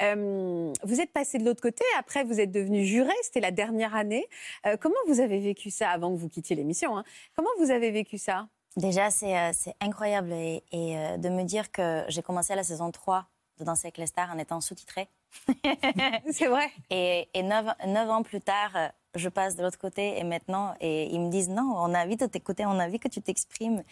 [0.01, 3.95] Euh, vous êtes passé de l'autre côté, après vous êtes devenu juré, c'était la dernière
[3.95, 4.25] année.
[4.65, 7.03] Euh, comment vous avez vécu ça avant que vous quittiez l'émission hein?
[7.35, 8.47] Comment vous avez vécu ça?
[8.77, 12.91] Déjà, c'est euh, c'est incroyable et, et, de me dire que j'ai commencé la saison
[12.91, 13.27] 3
[13.59, 15.09] de Danser avec les stars en étant sous-titrée.
[16.31, 18.71] C'est vrai Et, et neuf, neuf ans plus tard,
[19.15, 22.15] je passe de l'autre côté et maintenant, et ils me disent non, on a envie
[22.15, 23.83] de t'écouter, on a envie que tu t'exprimes.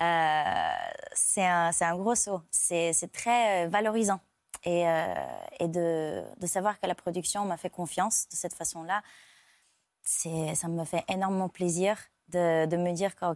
[0.00, 0.72] Euh,
[1.14, 2.42] c'est un, un gros saut.
[2.50, 4.20] C'est très euh, valorisant.
[4.64, 5.14] Et, euh,
[5.58, 9.02] et de, de savoir que la production m'a fait confiance de cette façon-là,
[10.04, 13.26] ça me fait énormément plaisir de, de me dire que,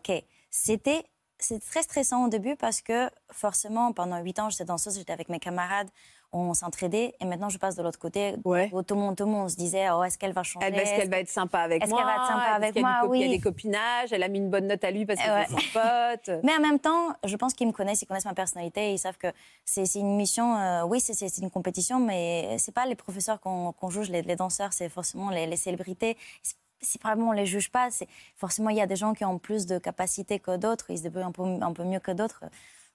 [0.51, 1.05] c'était
[1.39, 5.29] c'est très stressant au début parce que forcément, pendant huit ans, j'étais danseuse, j'étais avec
[5.29, 5.91] mes camarades,
[6.39, 7.15] on s'entraidait.
[7.21, 8.35] Et maintenant, je passe de l'autre côté.
[8.45, 8.71] Ouais.
[8.87, 10.67] Tout le monde, tout le monde se disait, oh, est-ce qu'elle va changer?
[10.67, 11.99] Elle, est-ce qu'elle va être sympa avec Est-ce moi?
[12.01, 13.17] qu'elle va être sympa Est-ce avec y a moi?
[13.17, 15.29] Il y a des copinages, elle a mis une bonne note à lui parce que
[15.31, 15.47] Ouais.
[15.49, 15.79] c'est son
[16.27, 16.41] pote.
[16.45, 19.19] Mais en même temps, je pense qu'ils me connaissent, ils connaissent ma personnalité, ils savent
[19.19, 19.29] que
[19.65, 20.57] c'est une mission.
[20.57, 24.73] euh, oui, c'est- une compétition, mais c'est pas les professeurs qu'on juge, les, les danseurs,
[24.73, 26.17] c'est forcément les, les célébrités.
[26.43, 27.91] C'est- C'est vraiment on les juge pas.
[27.91, 30.99] C'est forcément il y a des gens qui ont plus de capacités que d'autres, ils
[30.99, 32.45] se débrouillent un peu, un peu mieux que d'autres.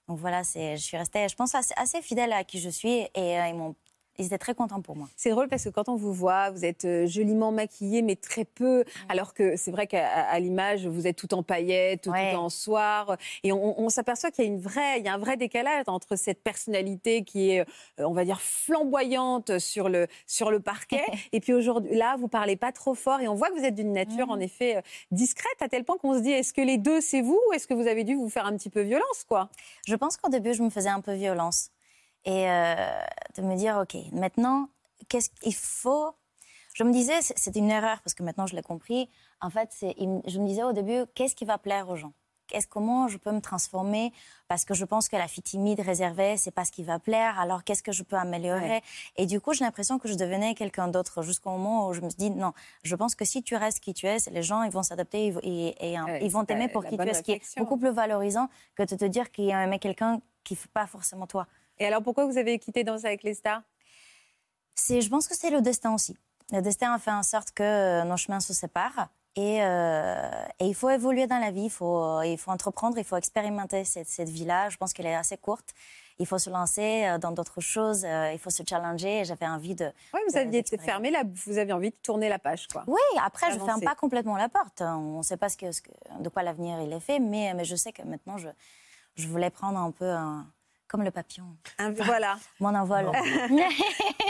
[0.08, 3.38] Donc voilà, je suis restée, je pense assez, assez fidèle à qui je suis et
[3.38, 3.76] euh, ils m'ont
[4.18, 5.08] ils étaient très contents pour moi.
[5.16, 8.44] C'est drôle parce que quand on vous voit, vous êtes euh, joliment maquillée, mais très
[8.44, 8.84] peu.
[9.08, 12.32] Alors que c'est vrai qu'à l'image, vous êtes tout en paillettes, tout, Ouais.
[12.32, 13.16] tout en soir.
[13.42, 15.84] Et on, on s'aperçoit qu'il y a, une vraie, il y a un vrai décalage
[15.86, 17.64] entre cette personnalité qui est, euh,
[18.04, 21.04] on va dire, flamboyante sur le, sur le parquet.
[21.32, 23.20] et puis aujourd'hui, là, vous parlez pas trop fort.
[23.20, 25.96] Et on voit que vous êtes d'une nature, en effet, euh, discrète, à tel point
[25.98, 28.14] qu'on se dit, est-ce que les deux, c'est vous ou est-ce que vous avez dû
[28.14, 29.48] vous faire un petit peu violence, quoi?
[29.86, 31.70] Je pense qu'au début, je me faisais un peu violence.
[32.24, 32.74] Et euh,
[33.36, 34.68] de me dire, OK, maintenant,
[35.08, 36.14] qu'est-ce qu'il faut
[36.74, 39.10] Je me disais, c'est- une erreur, parce que maintenant je l'ai compris.
[39.42, 42.12] En fait, je me disais au début, qu'est-ce qui va plaire aux gens?
[42.68, 44.12] Comment je peux me transformer?
[44.48, 47.38] Parce que je pense que la fille timide, réservée, c'est pas ce qui va plaire.
[47.40, 48.68] Alors, qu'est-ce que je peux améliorer?
[48.68, 48.82] Ouais.
[49.16, 52.10] Et du coup, j'ai l'impression que je devenais quelqu'un d'autre jusqu'au moment où je me
[52.10, 54.70] suis dit, non, je pense que si tu restes qui tu es, les gens, ils
[54.72, 57.58] vont s'adapter et, et, Ouais, ils vont t'aimer pour qui tu es, ce qui est
[57.58, 60.86] beaucoup plus valorisant que de te dire qu'il y a quelqu'un qui ne fait pas
[60.86, 61.46] forcément toi.
[61.78, 63.62] Et alors, pourquoi vous avez quitté Danse avec les stars?
[64.88, 66.16] Je pense que c'est le destin aussi.
[66.50, 69.08] Le destin a fait en sorte que euh, nos chemins se séparent.
[69.34, 73.04] Et, euh, et il faut évoluer dans la vie, il faut, il faut entreprendre, il
[73.04, 74.68] faut expérimenter cette, cette vie-là.
[74.68, 75.70] Je pense qu'elle est assez courte.
[76.18, 79.24] Il faut se lancer euh, dans d'autres choses, il faut se challenger.
[79.24, 79.86] J'avais envie de.
[80.12, 82.84] Oui, vous de- aviez fermé la, vous aviez envie de tourner la page, quoi.
[82.86, 84.82] Oui, après, je ne ferme pas complètement la porte.
[84.82, 87.54] On ne sait pas ce que, ce que- de quoi l'avenir il est fait, mais,
[87.54, 88.48] mais je sais que maintenant, je,
[89.14, 90.46] je voulais prendre un peu un-
[90.92, 91.46] comme le papillon,
[91.78, 92.36] Un- voilà.
[92.60, 93.10] mon envol.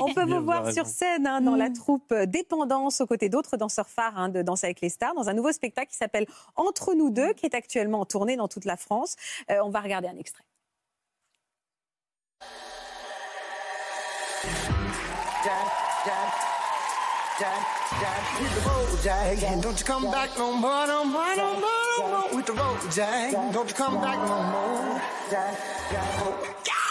[0.00, 1.44] On peut vous voir sur scène hein, Mm.
[1.44, 4.88] dans la troupe euh, Dépendance aux côtés d'autres danseurs phares hein, de Danse avec les
[4.88, 8.36] stars dans un nouveau spectacle qui s'appelle Entre nous deux, qui est actuellement en tournée
[8.36, 9.16] dans toute la France.
[9.50, 10.44] Euh, on va regarder un extrait.
[17.42, 19.62] With the road, Jack.
[19.62, 22.36] Don't you come back no more, no more, no more, no more.
[22.36, 23.32] With the road, Jack.
[23.32, 25.02] Don't you come back no more.
[25.28, 25.58] Jack,
[26.62, 26.81] Jack.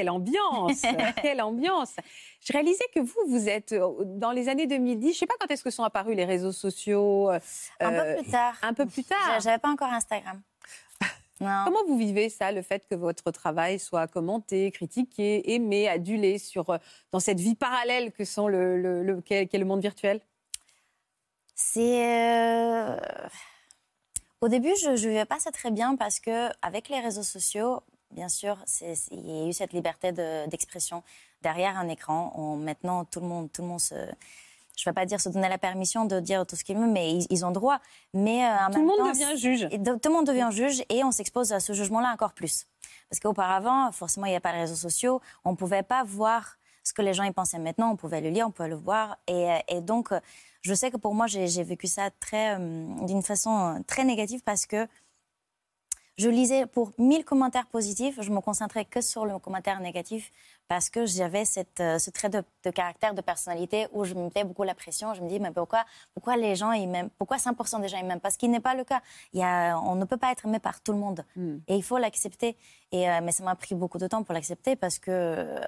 [0.00, 0.82] Quelle ambiance
[1.22, 1.94] Quelle ambiance
[2.40, 5.02] Je réalisais que vous, vous êtes euh, dans les années 2010.
[5.04, 7.28] Je ne sais pas quand est-ce que sont apparus les réseaux sociaux.
[7.30, 7.38] euh,
[7.80, 8.54] un euh, peu plus tard.
[8.62, 9.18] Un peu plus tard.
[9.34, 10.40] J'a- J'avais pas encore Instagram.
[11.42, 11.62] Non.
[11.64, 16.68] Comment vous vivez ça, le fait que votre travail soit commenté, critiqué, aimé, adulé sur,
[16.68, 16.76] euh,
[17.12, 20.20] dans cette vie parallèle que sont le, le- le- qu'est le monde virtuel?
[21.54, 22.04] C'est.
[22.06, 22.96] euh,
[24.42, 27.80] Au début, je ne vivais pas ça très bien parce que avec les réseaux sociaux,
[28.10, 28.56] bien sûr,
[29.10, 31.02] il y a eu cette liberté de- d'expression
[31.42, 32.32] derrière un écran.
[32.36, 33.94] On- maintenant, tout le monde, tout le monde se.
[34.76, 36.90] Je ne vais pas dire se donner la permission de dire tout ce qu'ils veulent,
[36.90, 37.80] mais ils, ils ont droit.
[38.14, 39.68] Mais euh, Tout le monde temps, devient juge.
[39.68, 42.66] de- tout le monde devient juge et on s'expose à ce jugement-là encore plus.
[43.10, 46.56] Parce qu'auparavant, forcément, il n'y a pas de réseaux sociaux, on ne pouvait pas voir
[46.82, 49.18] ce que les gens y pensaient maintenant, on pouvait le lire, on pouvait le voir.
[49.26, 50.20] Et, euh, et donc, euh,
[50.62, 54.64] je sais que pour moi, j'ai vécu ça très, euh, d'une façon très négative parce
[54.64, 54.86] que
[56.16, 60.30] je lisais pour 1000 commentaires positifs, je me concentrais que sur le commentaire négatif
[60.70, 64.22] parce que j'avais cette, euh, ce trait de, de caractère, de personnalité où je me
[64.22, 65.14] mettais beaucoup la pression.
[65.14, 68.06] Je me dis, mais pourquoi, pourquoi les gens, ils m'aiment Pourquoi 100% des gens ils
[68.06, 69.02] m'aiment Parce qu'il n'est pas le cas.
[69.32, 71.24] Il y a, on ne peut pas être aimé par tout le monde.
[71.66, 72.56] Et il faut l'accepter.
[72.92, 75.60] Et, euh, mais ça m'a pris beaucoup de temps pour l'accepter parce que euh,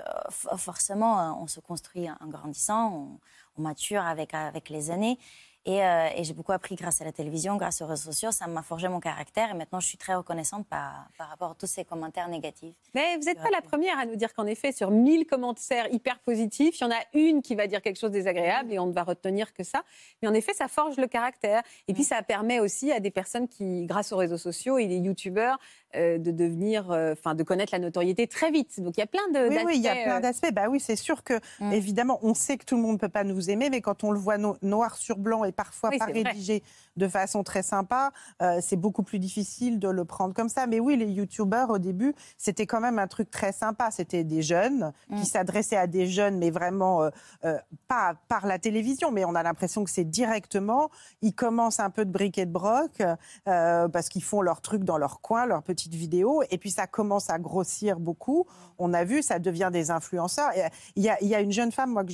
[0.57, 3.19] forcément, on se construit en grandissant, on,
[3.59, 5.19] on mature avec, avec les années.
[5.65, 8.33] Et, euh, et j'ai beaucoup appris grâce à la télévision, grâce aux réseaux sociaux.
[8.33, 11.55] Ça m'a forgé mon caractère et maintenant je suis très reconnaissante par, par rapport à
[11.55, 12.75] tous ces commentaires négatifs.
[12.95, 16.19] Mais vous n'êtes pas la première à nous dire qu'en effet, sur 1000 commentaires hyper
[16.19, 18.87] positifs, il y en a une qui va dire quelque chose de désagréable et on
[18.87, 19.83] ne va retenir que ça.
[20.21, 21.63] Mais en effet, ça forge le caractère.
[21.87, 24.99] Et puis, ça permet aussi à des personnes qui, grâce aux réseaux sociaux et les
[24.99, 25.59] youtubeurs,
[25.95, 28.81] euh, de devenir, euh, enfin, de connaître la notoriété très vite.
[28.81, 29.49] Donc, il y a plein de.
[29.49, 30.53] Oui, oui, il y a d'aspects, plein d'aspects.
[30.53, 31.73] Bah oui, c'est sûr que, Mm.
[31.73, 34.11] évidemment, on sait que tout le monde ne peut pas nous aimer, mais quand on
[34.11, 36.63] le voit no- noir sur blanc et parfois Oui, pas rédigé
[36.97, 40.67] de façon très sympa, euh, c'est beaucoup plus difficile de le prendre comme ça.
[40.67, 43.91] Mais oui, les youtubeurs au début, c'était quand même un truc très sympa.
[43.91, 47.11] C'était des jeunes qui s'adressaient à des jeunes, mais vraiment euh,
[47.45, 50.91] euh, pas par la télévision, mais on a l'impression que c'est directement.
[51.23, 53.03] Ils commencent un peu de bric et de broc
[53.45, 57.31] parce qu'ils font leur truc dans leur coin, leurs petites vidéos, et puis ça commence
[57.31, 58.47] à grossir beaucoup.
[58.79, 60.51] On a vu, ça devient des influenceurs.
[60.97, 62.13] Il y a, il y a une jeune femme, moi, que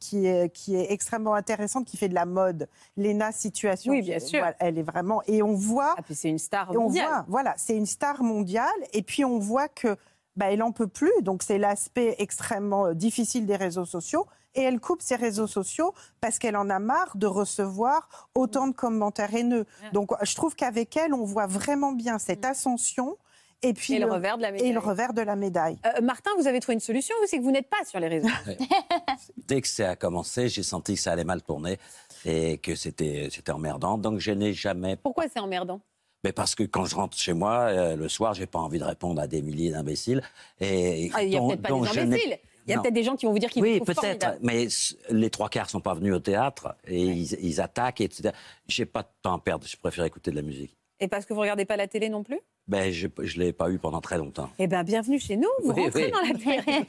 [0.00, 3.92] qui est, qui est extrêmement intéressante, qui fait de la mode, Lena Situation.
[3.92, 4.38] Oui, bien sûr.
[4.40, 5.22] Voilà, elle est vraiment.
[5.26, 5.94] Et on voit.
[5.98, 7.08] Ah, puis c'est une star on mondiale.
[7.08, 8.68] voit, voilà, c'est une star mondiale.
[8.92, 9.96] Et puis on voit que
[10.36, 11.12] bah, elle en peut plus.
[11.22, 14.26] Donc c'est l'aspect extrêmement euh, difficile des réseaux sociaux.
[14.54, 18.72] Et elle coupe ses réseaux sociaux parce qu'elle en a marre de recevoir autant de
[18.72, 19.66] commentaires haineux.
[19.92, 23.18] Donc je trouve qu'avec elle, on voit vraiment bien cette ascension.
[23.62, 24.72] Et puis Et le revers de la Et médaille.
[24.72, 25.78] le revers de la médaille.
[25.84, 28.06] Euh, Martin, vous avez trouvé une solution, vous, c'est que vous n'êtes pas sur les
[28.06, 28.28] réseaux?
[29.48, 31.78] Dès que ça a commencé, j'ai senti que ça allait mal tourner
[32.24, 33.98] et que c'était c'était emmerdant.
[33.98, 34.96] Donc je n'ai jamais.
[34.96, 35.80] Pourquoi c'est emmerdant?
[36.24, 38.84] Mais parce que quand je rentre chez moi euh, le soir, j'ai pas envie de
[38.84, 40.20] répondre à des milliers d'imbéciles.
[40.60, 42.38] Et Ah, Il n'y a peut-être pas des imbéciles.
[42.66, 44.66] Il y a peut-être des gens qui vont vous dire qu'ils Oui, peut-être, mais
[45.08, 48.30] les trois quarts sont pas venus au théâtre et ils, ils attaquent, etc.
[48.66, 50.76] J'ai pas de temps à perdre, je préfère écouter de la musique.
[51.00, 52.40] Et parce que vous regardez pas la télé non plus?
[52.66, 54.50] Ben, je ne l'ai pas eu pendant très longtemps.
[54.58, 55.48] Eh bien, bienvenue chez nous.
[55.64, 56.10] Vous Oui, rentrez oui.
[56.10, 56.84] dans la télé.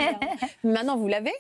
[0.66, 1.32] Maintenant, vous l'avez?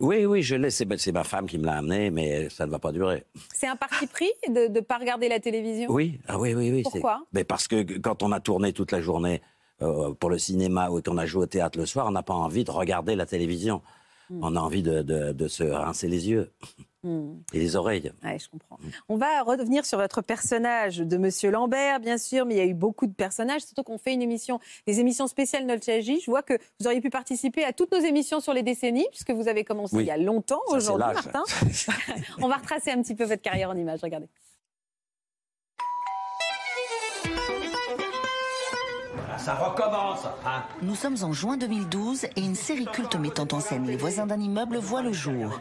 [0.00, 2.78] Oui, oui, je l'ai, c'est ma femme qui me l'a amené, mais ça ne va
[2.80, 3.24] pas durer.
[3.54, 5.90] C'est un parti pris de ne pas regarder la télévision?
[5.90, 6.82] Oui, ah oui, oui, oui.
[6.84, 7.22] c'est- Pourquoi?
[7.32, 9.40] Mais Parce que quand on a tourné toute la journée
[9.82, 12.34] euh, pour le cinéma ou qu'on a joué au théâtre le soir, on n'a pas
[12.34, 13.82] envie de regarder la télévision.
[14.30, 16.50] On a envie de, de- de se rincer les yeux
[17.06, 17.34] Hmm.
[17.52, 18.10] et les oreilles.
[18.24, 18.78] Ouais, je comprends.
[19.10, 22.64] On va revenir sur votre personnage de Monsieur Lambert, bien sûr, mais il y a
[22.64, 26.20] eu beaucoup de personnages, surtout qu'on fait une émission, des émissions spéciales Nolchaji.
[26.20, 29.32] Je vois que vous auriez pu participer à toutes nos émissions sur les décennies, puisque
[29.32, 30.04] vous avez commencé Oui.
[30.04, 31.12] il y a longtemps aujourd'hui.
[31.12, 31.42] Martin.
[32.40, 34.28] On va retracer un petit peu votre carrière en images, regardez.
[39.44, 43.86] Ça recommence, hein Nous sommes en juin 2012 et une série culte mettant en scène
[43.86, 45.60] les voisins d'un immeuble voit le jour.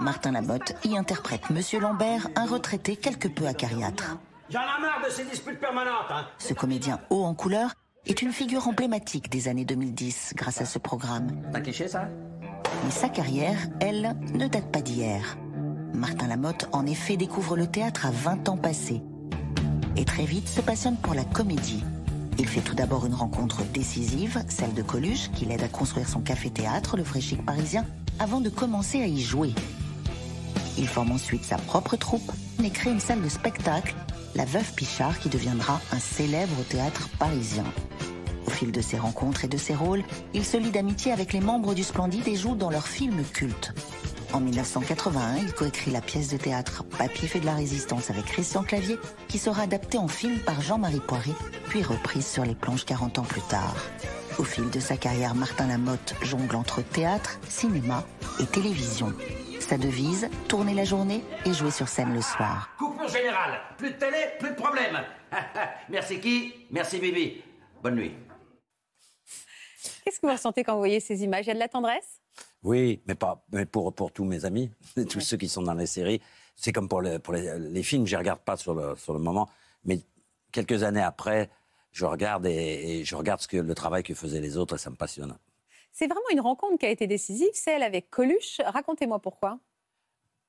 [0.00, 4.18] Martin Lamotte y interprète Monsieur Lambert, un retraité quelque peu acariâtre.
[4.50, 7.72] J'en ai marre de ces disputes permanentes, hein Ce comédien haut en couleur
[8.04, 11.28] est une figure emblématique des années 2010 grâce à ce programme.
[11.50, 12.06] T'as cliché, ça?
[12.84, 15.38] Mais sa carrière, elle, ne date pas d'hier.
[15.94, 19.00] Martin Lamotte, en effet, découvre le théâtre à 20 ans passés.
[19.96, 21.82] Et très vite se passionne pour la comédie.
[22.38, 26.20] Il fait tout d'abord une rencontre décisive, celle de Coluche, qui l'aide à construire son
[26.20, 27.84] café-théâtre, le Vrai Chic parisien,
[28.20, 29.52] avant de commencer à y jouer.
[30.78, 32.30] Il forme ensuite sa propre troupe
[32.62, 33.94] et crée une salle de spectacle,
[34.36, 37.64] la Veuve Pichard, qui deviendra un célèbre théâtre parisien.
[38.46, 41.40] Au fil de ses rencontres et de ses rôles, il se lie d'amitié avec les
[41.40, 43.74] membres du Splendide et joue dans leurs films cultes.
[44.32, 48.62] En 1981, il coécrit la pièce de théâtre Papy fait de la résistance avec Christian
[48.62, 51.32] Clavier, qui sera adaptée en film par Jean-Marie Poiré,
[51.68, 53.76] puis reprise sur les planches 40 ans plus tard.
[54.38, 58.04] Au fil de sa carrière, Martin Lamotte jongle entre théâtre, cinéma
[58.38, 59.14] et télévision.
[59.60, 62.70] Sa devise, tourner la journée et jouer sur scène le soir.
[62.78, 63.60] Coupure générale.
[63.78, 64.98] Plus de télé, plus de problème.
[65.88, 67.42] Merci qui Merci Bibi.
[67.82, 68.12] Bonne nuit.
[70.04, 71.46] Qu'est-ce que vous ressentez quand vous voyez ces images?
[71.46, 72.17] Il y a de la tendresse?
[72.62, 74.70] Oui, mais pas mais pour, pour tous mes amis,
[75.08, 76.20] tous ceux qui sont dans les séries.
[76.56, 79.12] C'est comme pour, les, pour les, les films, je ne regarde pas sur le, sur
[79.12, 79.48] le moment,
[79.84, 80.00] mais
[80.50, 81.50] quelques années après,
[81.92, 84.78] je regarde et, et je regarde ce que, le travail que faisaient les autres et
[84.78, 85.38] ça me passionne.
[85.92, 88.60] C'est vraiment une rencontre qui a été décisive, celle avec Coluche.
[88.64, 89.58] Racontez-moi pourquoi.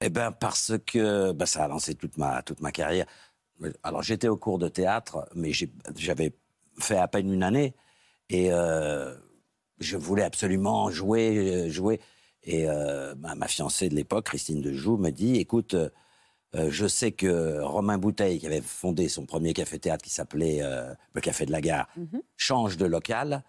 [0.01, 3.05] Eh bien, parce que ben, ça a lancé toute ma, toute ma carrière.
[3.83, 5.51] Alors, j'étais au cours de théâtre, mais
[5.95, 6.33] j'avais
[6.79, 7.73] fait à peine une année.
[8.29, 9.15] Et euh,
[9.79, 11.99] je voulais absolument jouer, euh, jouer.
[12.43, 15.75] Et euh, ma, ma fiancée de l'époque, Christine Dejoux, me dit Écoute,
[16.55, 20.93] euh, je sais que Romain Bouteille, qui avait fondé son premier café-théâtre qui s'appelait euh,
[21.13, 21.87] le Café de la Gare,
[22.37, 23.43] change de local.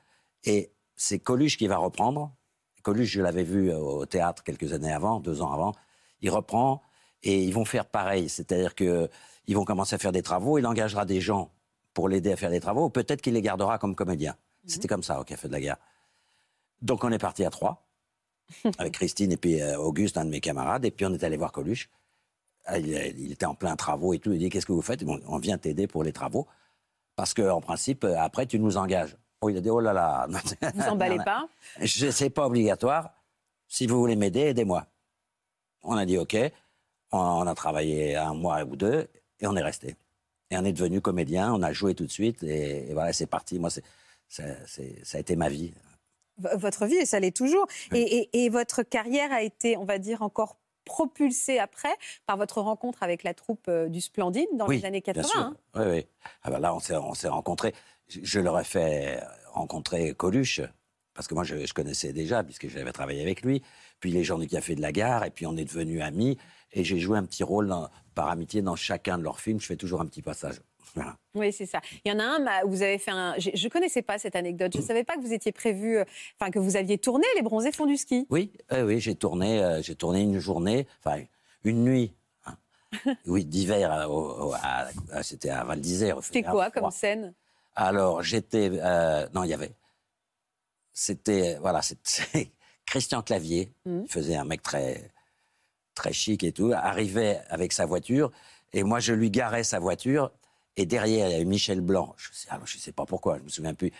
[0.45, 2.35] Et c'est Coluche qui va reprendre.
[2.83, 5.75] Coluche, je l'avais vu au théâtre quelques années avant, deux ans avant.
[6.21, 6.83] Il reprend
[7.23, 8.29] et ils vont faire pareil.
[8.29, 9.09] C'est-à-dire que
[9.47, 10.59] ils vont commencer à faire des travaux.
[10.59, 11.53] Il engagera des gens
[11.95, 12.89] pour l'aider à faire des travaux.
[12.89, 14.37] Peut-être qu'il les gardera comme comédien.
[14.67, 15.79] C'était comme ça au Café de la Gare.
[16.83, 17.87] Donc on est parti à trois,
[18.79, 20.85] avec Christine et puis euh, Auguste, un de mes camarades.
[20.85, 21.89] Et puis on est allé voir Coluche.
[22.65, 22.89] Ah, Il,
[23.19, 24.33] il était en plein travaux et tout.
[24.33, 25.05] Il dit Qu'est-ce que vous faites?
[25.05, 26.47] Bon, On vient t'aider pour les travaux.
[27.17, 29.17] Parce qu'en principe, euh, après, tu nous engages.
[29.41, 30.27] Oh, il a dit Oh là là.
[30.75, 31.49] Vous emballez pas?
[31.87, 33.13] C'est pas obligatoire.
[33.69, 34.87] Si vous voulez m'aider, aidez-moi.
[35.83, 36.37] On a dit OK.
[37.13, 39.09] On, on a travaillé un mois ou deux
[39.41, 39.97] et on est resté.
[40.51, 41.53] Et on est devenu comédien.
[41.55, 43.59] On a joué tout de suite et, et voilà, c'est parti.
[43.59, 43.85] Moi, c'est-
[44.29, 45.73] ça a été ma vie.
[46.55, 47.67] Votre vie, et ça l'est toujours.
[47.95, 48.01] Et,
[48.33, 51.95] et- et votre carrière a été, on va dire, encore propulsé après
[52.27, 55.23] par votre rencontre avec la troupe euh, du Splendide dans oui, les années 80.
[55.23, 55.41] Bien sûr.
[55.41, 55.57] hein.
[55.77, 56.07] Oui, oui.
[56.43, 57.75] Ah bah là, on s'est, on s'est rencontrés.
[58.09, 59.23] Je, je leur ai fait
[59.53, 60.61] rencontrer Coluche,
[61.15, 63.63] parce que moi, je, je connaissais déjà, puisque j'avais travaillé avec lui.
[64.01, 66.39] Puis les gens du Café de la Gare, et puis on est devenus amis.
[66.73, 69.61] Et j'ai joué un petit rôle dans- par amitié dans chacun de leurs films.
[69.61, 70.61] Je fais toujours un petit passage.
[70.95, 71.17] Voilà.
[71.35, 71.81] Oui, c'est ça.
[72.05, 73.35] Il y en a un vous avez fait un.
[73.39, 74.73] Je ne connaissais pas cette anecdote.
[74.75, 76.05] Je ne savais pas que vous étiez prévu, euh,
[76.41, 78.27] enfin, que vous aviez tourné Les Bronzés font du ski.
[78.31, 81.23] Oui, oui, oui, j'ai tourné, euh, j'ai tourné une journée, enfin
[81.65, 82.13] une nuit.
[82.47, 82.57] hein.
[83.27, 86.19] Oui, d'hiver, euh, c'était à Val d'Isère.
[86.23, 87.35] C'était quoi comme scène?
[87.77, 88.69] Alors, j'étais.
[89.33, 89.73] non, il y avait.
[90.93, 91.57] C'était.
[91.61, 92.51] Voilà, c'était
[92.87, 94.03] Christian Clavier, Mhm.
[94.07, 95.11] il faisait un mec très,
[95.95, 98.33] très chic et tout, arrivait avec sa voiture,
[98.73, 100.33] et moi, je lui garais sa voiture,
[100.77, 103.43] et derrière, il y avait Michel Blanc, je sais, alors, je sais pas pourquoi, je
[103.45, 103.91] me souviens plus,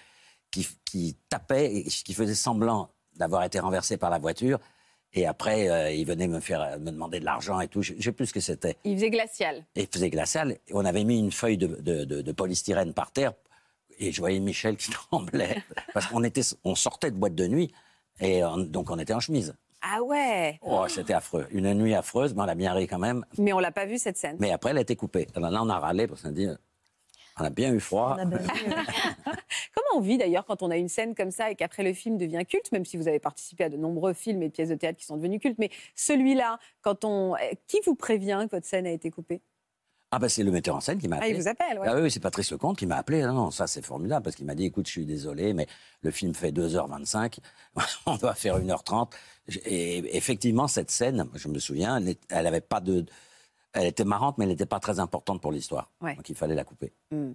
[0.51, 4.59] qui, qui tapait, et qui faisait semblant d'avoir été renversé par la voiture,
[5.13, 8.03] et après, euh, il venait me faire me demander de l'argent et tout, je je
[8.03, 9.65] sais plus ce que c'était Il faisait glacial.
[9.75, 10.53] il faisait glacial.
[10.53, 13.33] Et on avait mis une feuille de, de- de- de polystyrène par terre.
[13.99, 15.65] Et je voyais Michel qui tremblait.
[15.95, 17.73] Parce qu'on était, on sortait de boîte de nuit.
[18.21, 19.57] Et on- donc on était en chemise.
[19.83, 21.47] Ah ouais Oh, c'était affreux.
[21.51, 23.25] Une nuit affreuse, mais on a bien ri quand même.
[23.39, 24.37] Mais on l'a pas vu cette scène.
[24.39, 25.27] Mais après, elle a été coupée.
[25.35, 26.49] Alors là, on a râlé parce qu'on a dit,
[27.39, 28.17] on a bien eu froid.
[29.75, 32.19] Comment on vit d'ailleurs quand on a une scène comme ça et qu'après le film
[32.19, 34.99] devient culte, même si vous avez participé à de nombreux films et pièces de théâtre
[34.99, 38.87] qui sont devenus cultes, mais celui-là, quand on, euh, qui vous prévient que votre scène
[38.87, 39.41] a été coupée?
[40.13, 41.31] Ah ben c'est le metteur en scène qui m'a Ah, appelé.
[41.33, 41.87] il vous appelle, ouais.
[41.89, 43.23] Ah oui, oui, c'est Patrice Lecomte qui m'a appelé.
[43.23, 45.67] Non, non, ça c'est formidable parce qu'il m'a dit, écoute, je suis désolé, mais
[46.03, 47.39] le film fait 2h25,
[48.07, 49.13] on doit faire 1h30.
[49.67, 53.07] Et effectivement, cette scène, je me souviens, elle est- elle avait pas de...
[53.73, 55.93] Elle était marrante, mais elle n'était pas très importante pour l'histoire.
[56.01, 56.17] Ouais.
[56.17, 56.93] Donc il fallait la couper.
[57.13, 57.33] Hmm.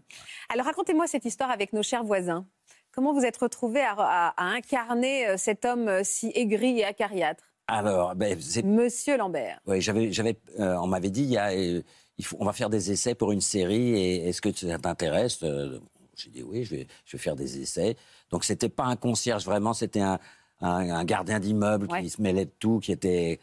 [0.49, 2.45] Alors racontez-moi cette histoire avec nos chers voisins.
[2.91, 6.84] Comment vous êtes retrouvé à, à- à incarner euh, cet homme euh, si aigri et
[6.86, 7.45] acariâtre?
[7.68, 9.59] Alors, ben, c'est Monsieur Lambert.
[9.66, 11.82] Oui, j'avais, j'avais, euh, on m'avait dit, il y a, euh,
[12.18, 13.95] il faut, on va faire des essais pour une série.
[13.99, 15.80] Et est-ce que ça t'intéresse Euh,
[16.16, 17.95] J'ai dit oui, je vais, je vais faire des essais.
[18.30, 20.20] Donc c'était pas un concierge vraiment, c'était un,
[20.61, 22.03] un, un gardien d'immeuble Ouais.
[22.03, 23.39] qui se mêlait de tout, qui était.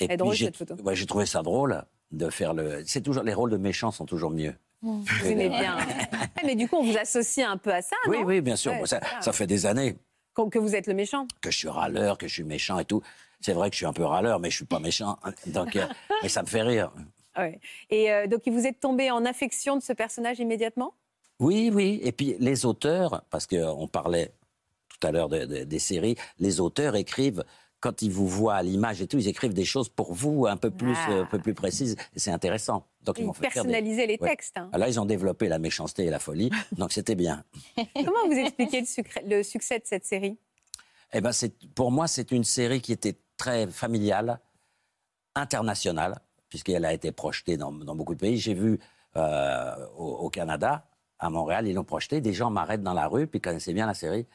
[0.00, 0.74] Et est drôle, j'ai, cette photo.
[0.82, 2.82] ouais, j'ai trouvé ça drôle de faire le.
[2.86, 4.54] C'est toujours les rôles de méchants sont toujours mieux.
[4.80, 5.76] Vous aimez bien.
[6.44, 8.24] Mais du coup, on vous associe un peu à ça, oui, non?
[8.24, 8.72] oui, bien sûr.
[8.72, 9.32] Ouais, ça, ça.
[9.32, 9.96] fait des années
[10.34, 11.26] Que vous êtes le méchant.
[11.42, 13.02] que je suis râleur, que je suis méchant et tout.
[13.40, 15.18] C'est vrai que je suis un peu râleur, mais je suis pas méchant.
[15.46, 15.86] Donc, euh,
[16.22, 16.92] mais ça me fait rire.
[17.36, 17.60] Ouais.
[17.90, 20.94] Et euh, donc, vous êtes tombé en affection de ce personnage immédiatement?
[21.38, 22.00] Oui, oui.
[22.02, 24.32] Et puis les auteurs, parce qu'on parlait
[24.88, 27.44] tout à l'heure de- de- des séries, les auteurs écrivent,
[27.78, 30.56] quand ils vous voient à l'image et tout, ils écrivent des choses pour vous un
[30.56, 31.10] peu plus, Ah.
[31.12, 31.94] euh, un peu plus précises.
[32.16, 32.88] Et c'est intéressant.
[33.02, 34.30] Donc ils Ils faire des- personnalisaient les Ouais.
[34.30, 34.58] textes.
[34.58, 34.68] hein.
[34.72, 36.50] Ah, Là, ils ont développé la méchanceté et la folie.
[36.72, 37.44] donc c'était bien.
[37.94, 40.36] Comment vous expliquez le, sucré- le succès de cette série?
[41.12, 44.38] Eh ben, c'est, pour moi, c'est une série qui était très familiale,
[45.34, 46.20] internationale,
[46.50, 48.36] puisqu'elle a été projetée dans, beaucoup de pays.
[48.36, 48.78] J'ai vu
[49.16, 50.86] euh, au, Canada,
[51.18, 52.20] à Montréal, ils l'ont projetée.
[52.20, 54.26] Des gens m'arrêtent dans la rue, puis ils connaissaient bien la série.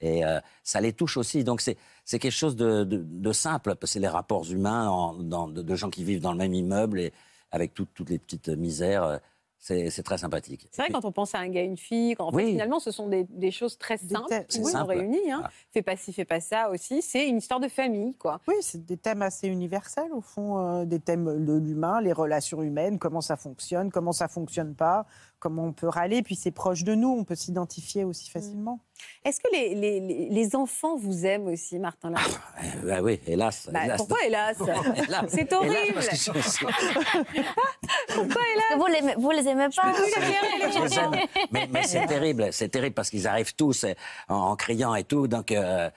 [0.00, 1.44] Et euh, ça les touche aussi.
[1.44, 6.20] Donc c'est, quelque chose de, de- simple, c'est les rapports humains de, gens qui vivent
[6.20, 7.12] dans le même immeuble et
[7.50, 9.20] avec tout- toutes les petites misères.
[9.64, 10.66] C'est, très sympathique.
[10.72, 12.90] C'est vrai, quand on pense à un gars, une fille, quand, en fait, finalement, ce
[12.90, 14.90] sont des, des choses très simples qui nous simple.
[14.90, 15.20] réunissent.
[15.30, 15.36] Hein.
[15.36, 15.50] Voilà.
[15.70, 17.00] Fais pas ci, fais pas ça aussi.
[17.00, 18.40] C'est une histoire de famille, quoi.
[18.48, 22.60] Oui, c'est des thèmes assez universels, au fond, euh, des thèmes de l'humain, les relations
[22.60, 25.06] humaines, comment ça fonctionne, comment ça fonctionne pas,
[25.42, 28.32] comment on peut râler, puis c'est proche de nous, on peut s'identifier aussi Mm.
[28.32, 28.78] facilement.
[29.24, 33.68] Est-ce que les, les- les- enfants vous aiment aussi, Martin Lambert Euh, bah oui, hélas.
[33.72, 33.96] Bah, hélas.
[33.98, 34.56] Pourquoi hélas?
[35.08, 35.24] Hélas?
[35.28, 38.78] C'est Hélas, horrible parce que je- je- Pourquoi hélas?
[38.78, 39.92] Vous les, vous les aimez pas?
[39.92, 41.26] Je les aime.
[41.50, 43.92] Mais, mais c'est terrible, c'est terrible parce qu'ils arrivent tous euh,
[44.28, 45.26] en, en criant et tout.
[45.26, 45.90] Donc, euh,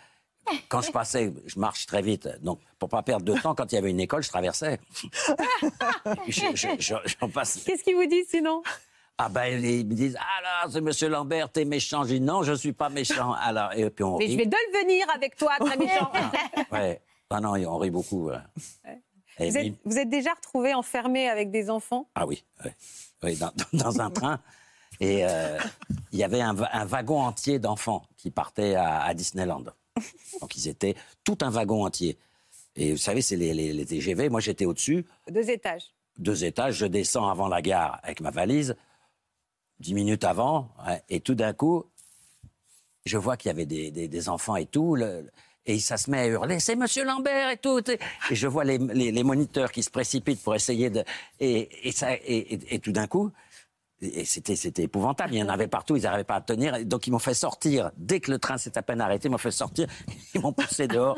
[0.69, 2.27] quand je passais, je marche très vite.
[2.41, 4.79] Donc, pour pas perdre de temps, quand il y avait une école, je traversais.
[6.27, 7.59] je, je- je- j'en passe.
[7.65, 8.63] Qu'est-ce qu'ils vous disent sinon?
[9.17, 12.03] Ah ben, ils me disent, alors, c'est Monsieur Lambert, t'es méchant.
[12.03, 13.31] Je dis, non, je suis pas méchant.
[13.39, 16.11] Alors, et puis on Mais je vais devenir avec toi, très méchant.
[16.71, 17.01] Ouais.
[17.29, 18.25] Ah non, on rit beaucoup.
[18.29, 18.35] ouais.
[19.39, 22.07] Vous êtes, puis- vous êtes déjà retrouvé enfermé avec des enfants?
[22.15, 22.71] Ah oui, oui,
[23.23, 24.39] oui, dans, dans un train.
[25.01, 25.57] Et euh,
[26.13, 29.63] il y avait un, va- un wagon entier d'enfants qui partaient à, à Disneyland.
[30.41, 32.17] Donc ils étaient tout un wagon entier.
[32.77, 34.29] Et vous savez, c'est les, les- les TGV.
[34.29, 35.83] Moi, j'étais au-dessus, Deux étages.
[36.17, 36.75] deux étages.
[36.75, 38.75] Je descends avant la gare avec ma valise,
[39.79, 40.69] dix minutes avant.
[40.87, 41.85] ouais, et tout d'un coup,
[43.05, 44.95] je vois qu'il y avait des, des- des enfants et tout.
[44.95, 45.29] le-
[45.67, 47.81] et ça se met à hurler, c'est Monsieur Lambert et tout.
[47.89, 51.03] Et je vois les, les- les moniteurs qui se précipitent pour essayer de.
[51.39, 53.31] Et, et ça, et, tout d'un coup,
[54.25, 55.33] c'était, c'était épouvantable.
[55.33, 56.85] Il y en avait partout, ils n'arrivaient pas à tenir.
[56.85, 57.89] Donc, ils m'ont fait sortir.
[57.97, 59.87] Dès que le train s'est à peine arrêté, ils m'ont fait sortir.
[60.35, 61.17] Ils m'ont poussé dehors.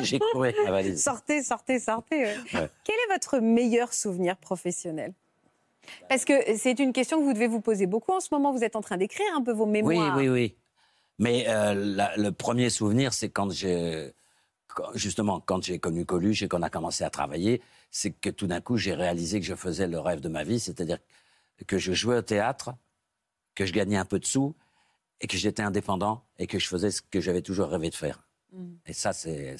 [0.00, 1.02] J'ai couru avec ma valise.
[1.02, 2.24] Sortez, sortez, sortez.
[2.52, 2.68] Ouais.
[2.84, 5.14] Quel est votre meilleur souvenir professionnel?
[6.08, 8.52] Parce que c'est une question que vous devez vous poser beaucoup en ce moment.
[8.52, 10.16] Vous êtes en train d'écrire un peu vos Oui, mémoires.
[10.16, 10.56] oui, oui.
[11.18, 14.12] Mais euh, la- le premier souvenir, c'est quand j'ai.
[14.94, 18.60] Justement, quand j'ai connu Coluche et qu'on a commencé à travailler, c'est que tout d'un
[18.60, 20.98] coup, j'ai réalisé que je faisais le rêve de ma vie, c'est-à-dire
[21.66, 22.74] que je jouais au théâtre,
[23.54, 24.54] que je gagnais un peu de sous,
[25.22, 28.22] et que j'étais indépendant, et que je faisais ce que j'avais toujours rêvé de faire.
[28.52, 28.74] Mm.
[28.84, 29.56] Et ça, c'est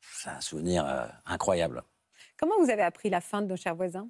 [0.00, 1.84] c'est un souvenir euh, incroyable.
[2.36, 4.08] Comment vous avez appris la fin de nos chers voisins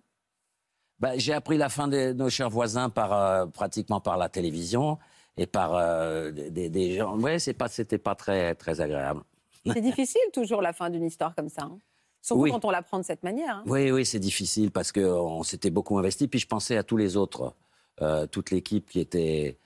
[1.01, 4.99] Bah, j'ai appris la fin de nos chers voisins par, euh, pratiquement par la télévision
[5.37, 7.17] et par euh, des, des- gens.
[7.57, 9.23] Pas, c'était pas très, très agréable.
[9.67, 11.63] C'est difficile toujours la fin d'une histoire comme ça.
[11.63, 11.79] hein.
[12.21, 12.51] Surtout Oui.
[12.51, 13.59] quand on l'apprend de cette manière.
[13.59, 13.65] hein.
[13.67, 16.27] Oui, oui, c'est difficile parce qu'on s'était beaucoup investi.
[16.27, 17.55] Puis je pensais à tous les autres,
[18.03, 19.57] euh, toute l'équipe qui était.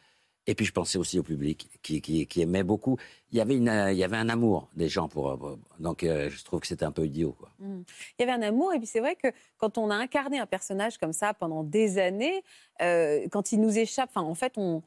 [0.48, 2.96] Et puis je pensais aussi au public qui, qui, qui aimait beaucoup.
[3.30, 5.30] Il y avait, une, euh, il y avait un amour des gens pour.
[5.30, 7.36] euh, donc euh, je trouve que c'était un peu idiot.
[7.38, 7.48] Quoi.
[7.60, 7.82] Mm.
[8.18, 9.28] Il y avait un amour, et puis c'est vrai que
[9.58, 12.42] quand on a incarné un personnage comme ça pendant des années,
[12.80, 14.82] euh, quand il nous échappe, en fait, on,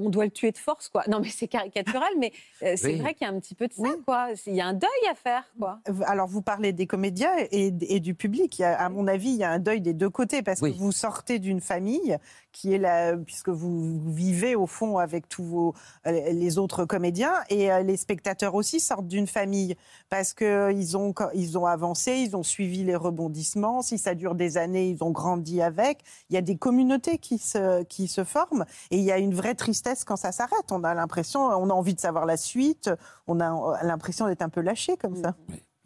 [0.00, 1.04] on doit le tuer de force, quoi.
[1.06, 2.32] Non, mais c'est caricatural, mais
[2.62, 3.00] euh, c'est Oui.
[3.00, 4.28] vrai qu'il y a un petit peu de ça, quoi.
[4.46, 5.80] Il y a un deuil à faire, quoi.
[6.06, 8.58] Alors, vous parlez des comédiens et, et du public.
[8.58, 10.60] Il y a- à mon avis, il y a un deuil des deux côtés parce
[10.62, 12.16] que vous sortez d'une famille
[12.54, 15.74] qui est là, puisque vous vivez au fond avec tous vos,
[16.06, 19.74] euh, les autres comédiens et euh, les spectateurs aussi sortent d'une famille
[20.08, 23.82] parce qu'ils ont, ils ont avancé, ils ont suivi les rebondissements.
[23.82, 25.98] Si ça dure des années, ils ont grandi avec.
[26.30, 29.34] Il y a des communautés qui se, qui se forment et il y a une
[29.34, 30.70] vraie tristesse quand ça s'arrête.
[30.70, 32.88] On a l'impression, on a envie de savoir la suite,
[33.26, 35.34] on a l'impression d'être un peu lâché comme ça.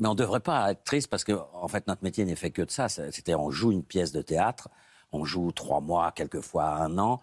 [0.01, 2.51] Mais on ne devrait pas être triste parce que, en fait, notre métier n'est fait
[2.51, 2.89] que de ça.
[2.91, 4.69] C'est- C'était, on joue une pièce de théâtre,
[5.13, 7.21] on joue trois mois, quelquefois un an.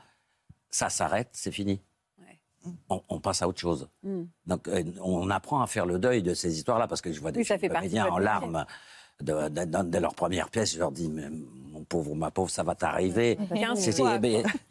[0.69, 1.81] Ça s'arrête, c'est fini.
[2.89, 3.87] On, on passe à autre chose.
[4.01, 4.23] Mm.
[4.47, 7.31] Donc, euh, on apprend à faire le deuil de ces histoires-là parce que je vois
[7.31, 8.65] des Oui, ça fait comédiens en larmes
[9.21, 10.73] de, de- de- de leur première pièce.
[10.73, 13.37] Je leur dis, mais mon pauvre, ma pauvre, ça va t'arriver.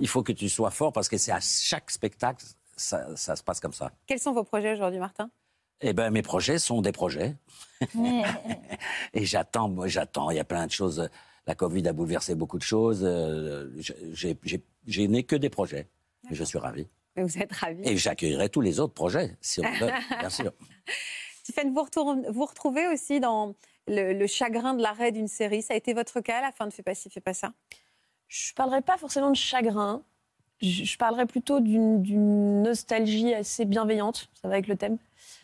[0.01, 2.45] Il faut que tu sois fort parce que c'est à chaque spectacle,
[2.77, 3.93] ça, ça se passe comme ça.
[4.09, 5.31] Quels sont vos projets aujourd'hui, Martin?
[5.81, 7.37] Eh ben, mes projets sont des projets.
[9.15, 10.31] Et j'attends, moi, j'attends.
[10.31, 11.09] Il y a plein de choses.
[11.47, 13.01] La Covid a bouleversé beaucoup de choses.
[13.05, 13.71] Euh,
[14.07, 15.89] Je n'ai que des projets.
[16.31, 16.87] Et je suis ravi.
[17.17, 17.87] Vous êtes ravis.
[17.89, 20.53] Et j'accueillerai tous les autres projets, si on veut, bien sûr.
[21.45, 23.55] Stéphane, vous, retourne- vous retrouvez aussi dans
[23.87, 25.61] le, le chagrin de l'arrêt d'une série.
[25.63, 27.53] Ça a été votre cas à la fin de Fais pas ci, fais pas ça?
[28.29, 30.03] Je parlerai pas forcément de chagrin.
[30.63, 34.31] Je, je parlerai plutôt d'une d'une nostalgie assez bienveillante.
[34.41, 34.97] Ça va avec le thème.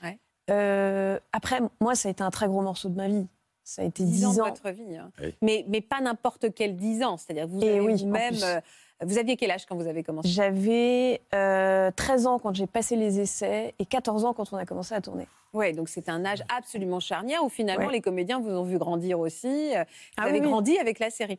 [0.03, 0.19] Ouais.
[0.51, 3.27] Euh, après, moi, ça a été un très gros morceau de ma vie.
[3.71, 4.33] Ça a été 10 10 ans ans.
[4.51, 4.97] de votre vie.
[4.97, 5.13] hein.
[5.23, 5.35] Oui.
[5.43, 7.17] Mais, mais pas n'importe quel 10 ans.
[7.17, 8.43] C'est-à-dire vous Et avez oui, plus.
[8.43, 8.61] euh,
[9.03, 10.29] vous aviez quel âge quand vous avez commencé?
[10.29, 14.65] J'avais euh, 13 ans quand j'ai passé les essais et 14 ans quand on a
[14.67, 15.29] commencé à tourner.
[15.53, 17.93] Oui, donc c'est un âge absolument charnière où finalement Ouais.
[17.93, 19.47] les comédiens vous ont vu grandir aussi.
[19.77, 19.85] euh, Vous
[20.17, 20.51] Ah avez oui, oui.
[20.51, 21.39] grandi avec la série.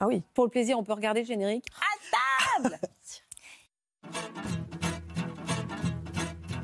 [0.00, 0.22] Ah oui.
[0.34, 1.64] Pour le plaisir, on peut regarder le générique?
[1.80, 2.78] À table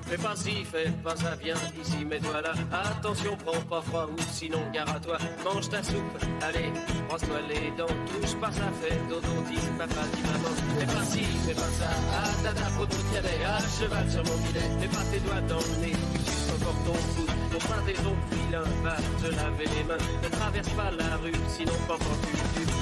[0.07, 2.53] Fais pas ci, fais pas ça, viens ici, mets-toi là.
[2.73, 5.17] Attention, prends pas froid ou sinon gare à toi.
[5.45, 6.71] Mange ta soupe, allez,
[7.09, 7.97] brosse-toi les dents.
[8.13, 10.55] Touche pas ça, fais dodo, dis papa, dis maman.
[10.79, 14.37] Fais pas ci, fais pas ça, ah tata, faut ton cadet, à cheval sur mon
[14.45, 14.69] bidet.
[14.81, 17.27] Mets pas tes doigts dans le nez, tu encore ton cou.
[17.53, 20.05] Ton pain et ton filin, va te laver les mains.
[20.23, 22.37] Ne traverse pas la rue, sinon pas quand tu.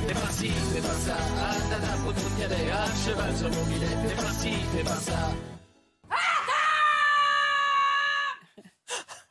[0.09, 3.65] Fais pas ci, fais pas ça, ah tata, faut ton cadet, à cheval sur mon
[3.71, 3.87] bidet.
[4.09, 5.31] Fais pas ci, fais pas ça.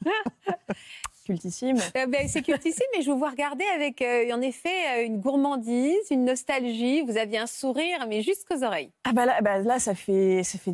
[1.25, 1.77] Cultissime.
[1.95, 5.19] Euh, ben, c'est cultissime, mais je vous vois regarder avec, euh, en effet, euh, une
[5.19, 7.01] gourmandise, une nostalgie.
[7.03, 8.91] Vous aviez un sourire, mais jusqu'aux oreilles.
[9.03, 10.73] Ah bah là, bah là, ça fait, ça fait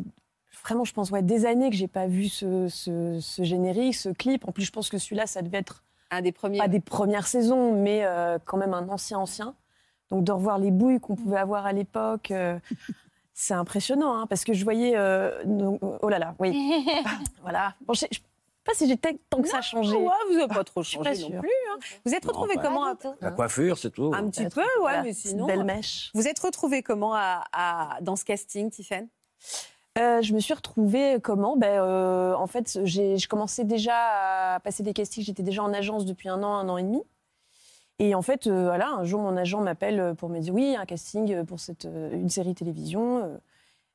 [0.64, 4.08] vraiment, je pense, ouais, des années que j'ai pas vu ce, ce- ce générique, ce
[4.08, 4.48] clip.
[4.48, 7.26] En plus, je pense que celui-là, ça devait être un des premiers, pas des premières
[7.26, 9.54] saisons, mais euh, quand même un ancien ancien.
[10.10, 12.32] Donc de revoir les bouilles qu'on pouvait avoir à l'époque,
[13.34, 15.42] c'est impressionnant, hein, parce que je voyais, euh,
[16.00, 16.56] oh là là, oui,
[17.42, 17.74] voilà.
[17.86, 18.24] Bon, je sais je sais
[18.68, 19.96] pas si j'ai tant que ça changé.
[19.96, 21.48] Ouais, vous n'avez pas trop Je suis changé pas non plus.
[21.72, 21.78] hein.
[22.04, 24.12] Vous êtes retrouvé comment La coiffure, c'est tout.
[24.14, 25.46] Un petit peu, ouais, voilà, mais sinon.
[25.46, 26.10] belle euh, mèche.
[26.14, 29.08] Vous êtes retrouvé comment à, à- dans ce casting, Tiffany
[29.98, 31.56] Euh, je me suis retrouvée comment?
[31.56, 35.24] Ben, euh, En fait, j'ai, je commençais déjà à passer des castings.
[35.24, 37.02] J'étais déjà en agence depuis un an, un an et demi.
[37.98, 40.84] Et en fait, euh, voilà, un jour, mon agent m'appelle pour me dire oui, un
[40.86, 43.40] casting pour cette, une série télévision.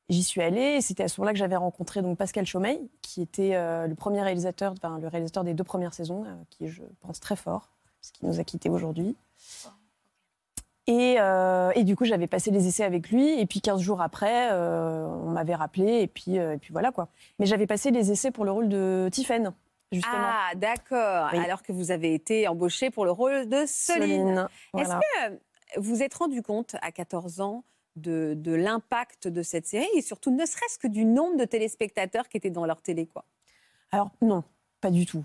[0.10, 0.76] J'y suis allée.
[0.78, 3.96] Et c'était à ce moment-là que j'avais rencontré donc Pascal Chaumeil, qui était euh, le
[3.96, 7.70] premier réalisateur, enfin, le réalisateur des deux premières saisons, euh, qui je pense très fort,
[8.02, 9.16] parce qu'il nous a quittés aujourd'hui.
[10.86, 13.40] Et, euh, et du coup, j'avais passé les essais avec lui.
[13.40, 16.02] Et puis 15 jours après, on m'avait rappelé.
[16.02, 17.08] Et puis, et puis voilà quoi.
[17.40, 19.54] Mais j'avais passé les essais pour le rôle de Tiphaine,
[19.94, 20.14] justement.
[20.18, 21.30] Ah, d'accord.
[21.32, 21.40] Oui.
[21.40, 24.10] Alors que vous avez été embauchée pour le rôle de Soline.
[24.10, 25.00] Soline, voilà.
[25.00, 27.64] Est-ce que vous êtes rendu compte à 14 ans
[27.96, 32.38] de, l'impact de cette série et surtout ne serait-ce que du nombre de téléspectateurs qui
[32.38, 33.26] étaient dans leur télé quoi
[33.92, 34.44] Alors non,
[34.82, 35.24] pas du tout.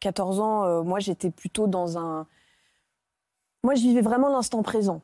[0.00, 2.26] 14 ans, euh, moi j'étais plutôt dans un...
[3.62, 5.02] Moi je vivais vraiment l'instant présent.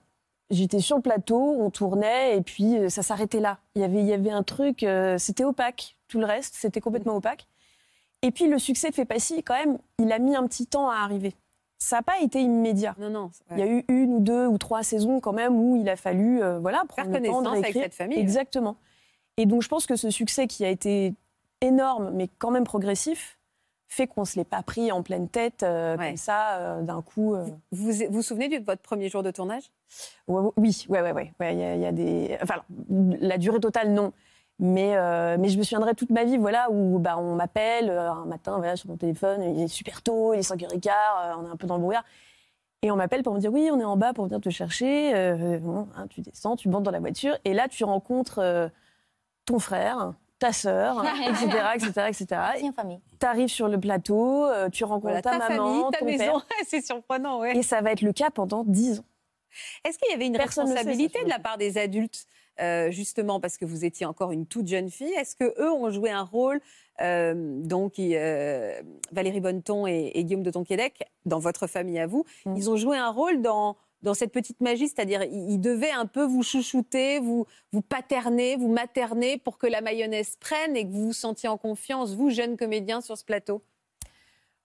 [0.50, 3.58] J'étais sur le plateau, on tournait et puis euh, ça s'arrêtait là.
[3.74, 5.96] Il y avait, y avait un truc, euh, c'était opaque.
[6.08, 7.46] Tout le reste, c'était complètement opaque.
[8.22, 10.96] Et puis le succès de si, quand même, il a mis un petit temps à
[10.96, 11.34] arriver.
[11.84, 12.94] Ça n'a pas été immédiat.
[12.98, 13.30] Non, non.
[13.50, 15.96] Il y a eu une ou deux ou trois saisons quand même où il a
[15.96, 18.18] fallu euh, voilà, prendre le temps de avec cette famille.
[18.18, 18.76] Exactement.
[19.36, 21.12] Et donc je pense que ce succès qui a été
[21.60, 23.38] énorme, mais quand même progressif,
[23.88, 27.02] fait qu'on ne se l'est pas pris en pleine tête euh, comme ça euh, d'un
[27.02, 27.34] coup.
[27.72, 29.64] Vous vous vous souvenez de votre premier jour de tournage?
[30.28, 31.32] Oui, ouais, ouais, ouais.
[31.40, 32.38] ouais, Il y, a- il y a des.
[32.42, 34.12] Enfin, la durée totale, non.
[34.64, 38.12] Mais, euh, mais je me souviendrai toute ma vie, voilà, où bah, on m'appelle euh,
[38.12, 41.46] un matin, voilà, sur mon téléphone, il est super tôt, il est 5h15, euh, on
[41.46, 42.04] est un peu dans le brouillard.
[42.82, 45.16] Et on m'appelle pour me dire oui, on est en bas pour venir te chercher.
[45.16, 48.70] Euh, bon, hein, tu descends, tu montes dans la voiture, et là tu rencontres
[49.46, 52.40] ton frère, ta sœur, etc., etc., etc.
[52.76, 53.00] Famille.
[53.18, 56.24] Tu arrives sur le plateau, tu rencontres Voilà, ta, ta maman, famille, ta ton maison.
[56.24, 56.46] père.
[56.68, 57.56] C'est surprenant, ouais.
[57.56, 59.04] Et ça va être le cas pendant 10 ans.
[59.84, 62.26] Est-ce qu'il y avait une Personne sait responsabilité de la part des adultes,
[62.60, 65.90] euh, justement parce que vous étiez encore une toute jeune fille Est-ce que eux ont
[65.90, 66.60] joué un rôle
[67.00, 68.80] euh, donc euh,
[69.10, 72.56] Valérie Bonneton et, et Guillaume de Tonquédec dans votre famille à vous, Mm.
[72.56, 76.06] ils ont joué un rôle dans dans cette petite magie, c'est-à-dire ils ils devaient un
[76.06, 80.90] peu vous chouchouter, vous vous paterner, vous materner pour que la mayonnaise prenne et que
[80.92, 83.62] vous vous sentiez en confiance, vous jeunes comédiens sur ce plateau?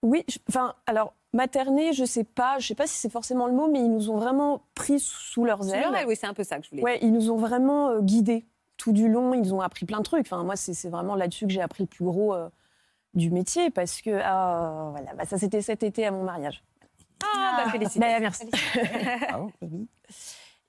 [0.03, 3.53] Oui, je- enfin, alors, materner, je sais pas, je sais pas si c'est forcément le
[3.53, 5.81] mot, mais ils nous ont vraiment pris sous leurs Sous ailes.
[5.81, 6.81] leur aile, oui, c'est un peu ça que je voulais.
[6.83, 8.45] Ouais, ils nous ont vraiment euh, guidés
[8.77, 9.33] tout du long.
[9.33, 10.21] Ils ont appris plein de trucs.
[10.25, 12.49] Enfin, moi, c'est vraiment là-dessus que j'ai appris le plus gros euh,
[13.13, 16.63] du métier parce que ah, voilà, bah, ça c'était cet été à mon mariage.
[17.23, 18.13] Ah, bah, félicitations.
[18.13, 18.49] Bah, merci.
[19.61, 19.87] Oui.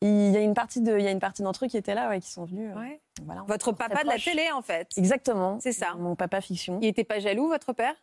[0.00, 1.94] Il y a une partie de, il y a une partie d'entre eux qui étaient
[1.94, 2.70] là, ouais, qui sont venus.
[2.72, 3.00] euh, Ouais.
[3.24, 4.88] voilà, Votre papa de la télé, en fait.
[4.96, 5.58] Exactement.
[5.60, 5.94] C'est ça.
[5.98, 6.78] Mon papa fiction.
[6.80, 7.94] Il n'était pas jaloux, votre père?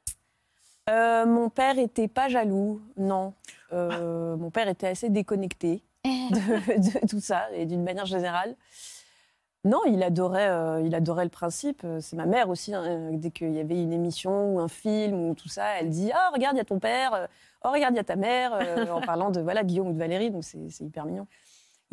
[0.89, 3.33] Euh, mon père était pas jaloux, non.
[3.73, 8.55] Euh, Mon père était assez déconnecté de, de tout ça et d'une manière générale.
[9.63, 11.83] Non, il adorait, euh, il adorait le principe.
[11.99, 12.75] C'est ma mère aussi.
[12.75, 16.11] hein, dès qu'il y avait une émission ou un film ou tout ça, elle dit
[16.13, 17.27] Ah, regarde, il y a ton père.
[17.63, 18.53] Oh, regarde, il y a ta mère.
[18.91, 20.29] en parlant de voilà, Guillaume ou de Valérie.
[20.29, 21.25] Donc, c'est c'est hyper mignon.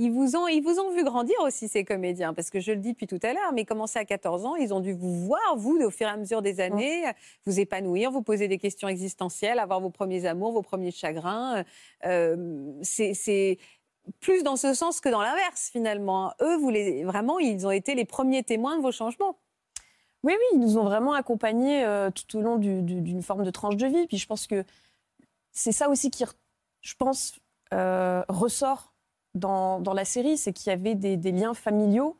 [0.02, 2.78] Ils vous, ont, ils vous ont vu grandir aussi, ces comédiens, parce que je le
[2.78, 5.56] dis depuis tout à l'heure, mais commencé à 14 ans, ils ont dû vous voir,
[5.56, 7.04] vous, au fur et à mesure des années,
[7.46, 11.62] vous épanouir, vous poser des questions existentielles, avoir vos premiers amours, vos premiers chagrins.
[12.04, 13.58] Euh, c'est-
[14.18, 16.32] plus dans ce sens que dans l'inverse, finalement.
[16.40, 19.38] Eux, vous les, vraiment, ils ont été les premiers témoins de vos changements.
[20.24, 23.44] Oui, oui, ils nous ont vraiment accompagnés euh, tout au long du- du- d'une forme
[23.44, 24.06] de tranche de vie.
[24.08, 24.64] Puis je pense que
[25.52, 26.24] c'est ça aussi qui,
[26.80, 27.34] je pense,
[27.72, 28.91] euh, ressort
[29.34, 32.16] dans, dans la série, c'est qu'il y avait des, des liens familiaux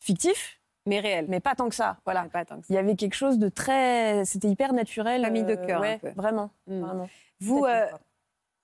[0.00, 1.98] fictifs, mais réels, mais pas tant que ça.
[2.04, 2.72] Voilà, pas tant que ça.
[2.72, 5.22] il y avait quelque chose de très, c'était hyper naturel.
[5.22, 6.10] Famille de euh, cœur, un ouais, peu.
[6.16, 6.80] Vraiment, Mm.
[6.80, 7.08] vraiment.
[7.40, 7.86] Vous, euh,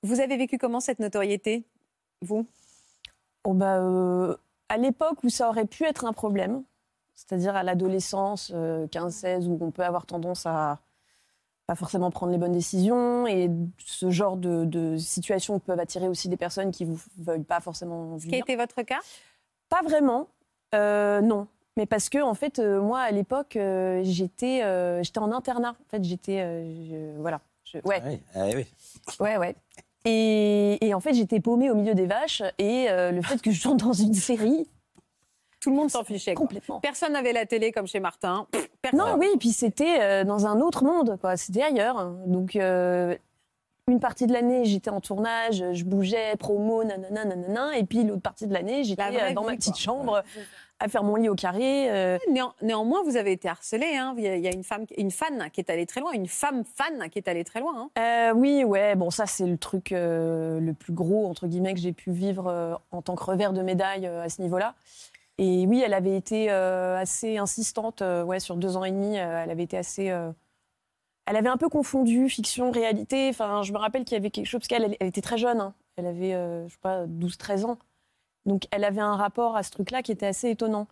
[0.03, 1.65] vous avez vécu comment cette notoriété,
[2.23, 2.47] vous?
[3.45, 4.37] Oh bah, euh,
[4.69, 6.65] à l'époque où ça aurait pu être un problème,
[7.15, 10.81] c'est-à-dire à l'adolescence, euh, 15-16, où on peut avoir tendance à
[11.67, 16.29] pas forcément prendre les bonnes décisions, et ce genre de, de situations peuvent attirer aussi
[16.29, 19.01] des personnes qui vous veulent pas forcément Ce qui a été votre cas?
[19.69, 20.29] Pas vraiment,
[20.75, 21.47] euh, non.
[21.77, 25.71] Mais parce que en fait, euh, moi à l'époque, euh, j'étais, euh, j'étais en internat.
[25.71, 28.01] En fait, j'étais, euh, voilà, je- ouais.
[28.07, 28.67] Oui, ah oui.
[29.19, 29.57] Ouais, ouais.
[30.05, 32.43] Et, et en fait, j'étais paumée au milieu des vaches.
[32.59, 34.69] Et euh, le fait que je tourne dans une série.
[35.65, 36.35] Tout le monde s'en fichait.
[36.35, 36.47] quoi.
[36.47, 36.79] Complètement.
[36.81, 38.47] Personne n'avait la télé comme chez Martin.
[38.83, 38.99] Personne.
[39.01, 41.37] Non, oui, et puis c'était euh, dans un autre monde, quoi.
[41.37, 42.05] C'était ailleurs.
[42.27, 43.17] Donc, euh,
[43.89, 47.79] une partie de l'année, j'étais en tournage, je bougeais, promo, nanana, nanana.
[47.79, 49.81] Et puis l'autre partie de l'année, j'étais La euh, dans ma petite quoi.
[49.83, 50.23] chambre
[50.81, 51.91] à faire mon lit au carré.
[51.91, 52.19] euh.
[52.31, 53.95] Néan- néanmoins, vous avez été harcelé.
[53.97, 54.15] hein.
[54.19, 57.09] Il y a- une femme, une fan qui est allée très loin, une femme fan
[57.11, 57.89] qui est allée très loin.
[57.97, 58.33] hein.
[58.35, 62.11] Oui, ouais, bon, ça, c'est le truc le plus gros, entre guillemets, que j'ai pu
[62.11, 64.75] vivre en tant que revers de médaille à ce niveau-là.
[65.39, 69.19] Et oui, elle avait été euh, assez insistante, euh, ouais, sur deux ans et demi,
[69.19, 70.05] euh, elle avait été assez.
[71.27, 73.29] Elle avait un peu confondu fiction, réalité.
[73.31, 75.61] Enfin, je me rappelle qu'il y avait quelque chose, parce qu'elle elle- était très jeune,
[75.61, 75.75] hein.
[75.97, 77.79] elle avait, je sais pas, 12-13 ans.
[78.47, 80.87] Donc, elle avait un rapport à ce truc-là qui était assez étonnant.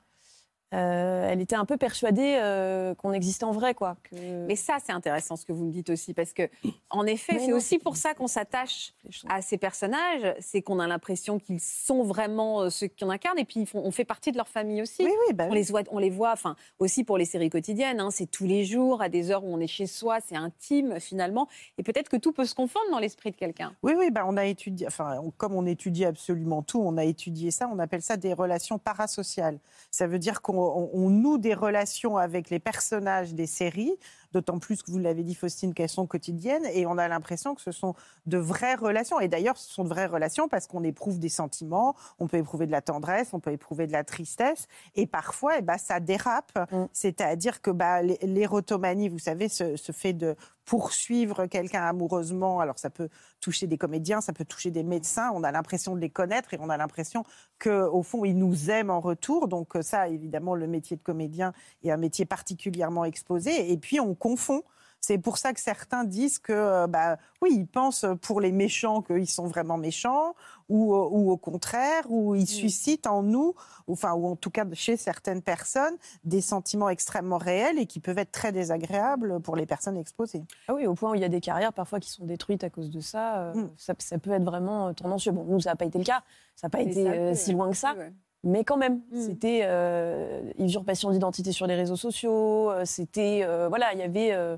[0.72, 3.96] Euh, elle était un peu persuadée euh, qu'on existait en vrai, quoi.
[4.04, 6.48] que- Mais ça, c'est intéressant ce que vous me dites aussi, parce que,
[6.90, 8.94] en effet, c'est aussi pour ça qu'on s'attache
[9.28, 13.44] à ces personnages, c'est qu'on a l'impression qu'ils sont vraiment euh, ceux qu'on incarne, et
[13.44, 15.02] puis ils font- on fait partie de leur famille aussi.
[15.34, 18.26] bah on, les voit, on les voit, enfin, aussi pour les séries quotidiennes, hein, c'est
[18.30, 21.48] tous les jours, à des heures où on est chez soi, c'est intime finalement,
[21.78, 23.74] et peut-être que tout peut se confondre dans l'esprit de quelqu'un.
[23.82, 27.04] Oui, oui, bah on a étudié, enfin, on- comme on étudie absolument tout, on a
[27.04, 29.58] étudié ça, on appelle ça des relations parasociales.
[29.90, 33.96] Ça veut dire qu'on on- noue des relations avec les personnages des séries,
[34.32, 37.60] d'autant plus que vous l'avez dit, Faustine, qu'elles sont quotidiennes, et on a l'impression que
[37.60, 37.94] ce sont
[38.26, 39.20] de vraies relations.
[39.20, 42.66] Et d'ailleurs, ce sont de vraies relations parce qu'on éprouve des sentiments, on peut éprouver
[42.66, 46.52] de la tendresse, on peut éprouver de la tristesse, et parfois, eh ben, ça dérape.
[46.92, 52.78] C'est-à-dire que bah, l'é- l'érotomanie, vous savez, ce, ce fait de poursuivre quelqu'un amoureusement, alors
[52.78, 53.08] ça peut
[53.40, 56.58] toucher des comédiens, ça peut toucher des médecins, on a l'impression de les connaître et
[56.60, 57.24] on a l'impression
[57.60, 59.48] qu'au fond, ils nous aiment en retour.
[59.48, 61.52] Donc ça, évidemment, le métier de comédien
[61.82, 63.72] est un métier particulièrement exposé.
[63.72, 64.62] Et puis, on confond.
[65.04, 69.02] C'est pour ça que certains disent que, euh, bah, oui, ils pensent pour les méchants
[69.02, 70.36] qu'ils sont vraiment méchants,
[70.68, 73.52] ou, euh, ou au contraire, ou ils suscitent en nous,
[73.88, 78.18] enfin, ou en tout cas chez certaines personnes, des sentiments extrêmement réels et qui peuvent
[78.18, 80.44] être très désagréables pour les personnes exposées.
[80.68, 82.70] Ah oui, au point où il y a des carrières parfois qui sont détruites à
[82.70, 83.38] cause de ça.
[83.40, 83.70] euh, Mm.
[83.76, 85.32] ça, ça peut être vraiment tendancieux.
[85.32, 86.22] Bon, nous, ça n'a pas été le cas.
[86.54, 87.94] Ça n'a pas Mais été ça euh, si loin que ça.
[87.94, 88.12] ouais.
[88.44, 89.20] Mais quand même, Mm.
[89.20, 92.70] c'était euh, usurpation d'identité sur les réseaux sociaux.
[92.70, 93.42] euh, c'était.
[93.44, 94.32] euh, voilà, il y avait.
[94.32, 94.56] euh,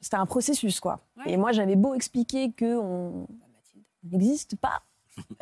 [0.00, 1.00] c'était un processus, quoi.
[1.26, 3.26] Et moi, j'avais beau expliquer qu'on
[4.04, 4.82] n'existe pas.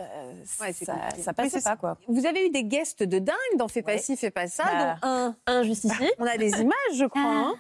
[0.61, 1.99] Ouais, ça, ça passait pas, quoi.
[2.07, 4.95] Vous avez eu des guests de dingue dans Fais pas ci, fais pas ça, Bah,
[5.03, 5.37] dont un.
[5.49, 6.05] Un juste ici.
[6.19, 7.21] On a des images, je crois.
[7.25, 7.55] hein.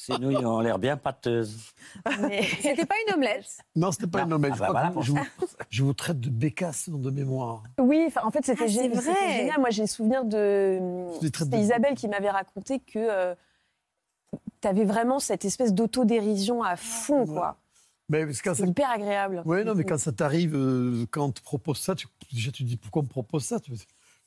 [0.00, 1.58] Ces nouilles ont l'air bien pâteuses.
[2.62, 3.58] C'était pas une omelette.
[3.74, 4.52] Non, c'était pas une omelette.
[4.60, 5.18] Ah je, bah voilà, je, vous,
[5.70, 7.64] je vous traite de bécasse dans de mémoire.
[7.80, 9.58] Oui, en fait, c'était Ah, génial.
[9.58, 10.78] Moi, j'ai souvenir de.
[11.20, 13.34] C'était de- Isabelle qui m'avait raconté que
[14.60, 17.56] tu avais vraiment cette espèce d'autodérision à fond, quoi.
[18.08, 19.42] Mais parce que quand C'est ça- hyper agréable.
[19.44, 22.62] Ouais, non, mais quand ça t'arrive, euh, quand on te propose ça, tu, déjà tu
[22.62, 23.58] te dis pourquoi on me propose ça?
[23.60, 23.72] Tu-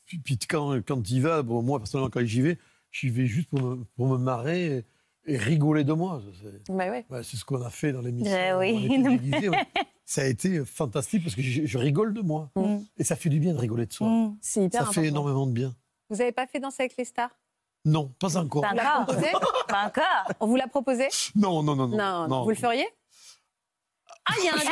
[0.06, 2.60] Puis, puis quand, quand tu y vas, bon, moi personnellement, quand j'y vais,
[2.92, 4.86] j'y vais juste pour me, pour me marrer et,
[5.26, 6.22] et rigoler de moi.
[6.42, 7.06] C'est Bah ouais.
[7.10, 8.36] ouais, c'est ce qu'on a fait dans l'émission.
[8.36, 9.50] Eh oui.
[9.50, 9.68] Ouais.
[10.06, 12.50] Ça a été fantastique parce que je, je rigole de moi.
[12.56, 12.78] Mm.
[12.98, 14.10] Et ça fait du bien de rigoler de soi.
[14.42, 15.74] C'est hyper Ça fait énormément de bien.
[16.10, 17.30] Vous n'avez pas fait danser avec les stars?
[17.86, 18.62] Non, pas encore.
[18.62, 20.04] Pas encore.
[20.42, 21.08] On vous l'a proposé?
[21.36, 21.98] Non, non, non, non.
[21.98, 22.44] Non, non.
[22.44, 22.86] vous le feriez?
[24.26, 24.70] Ah, il y a un deal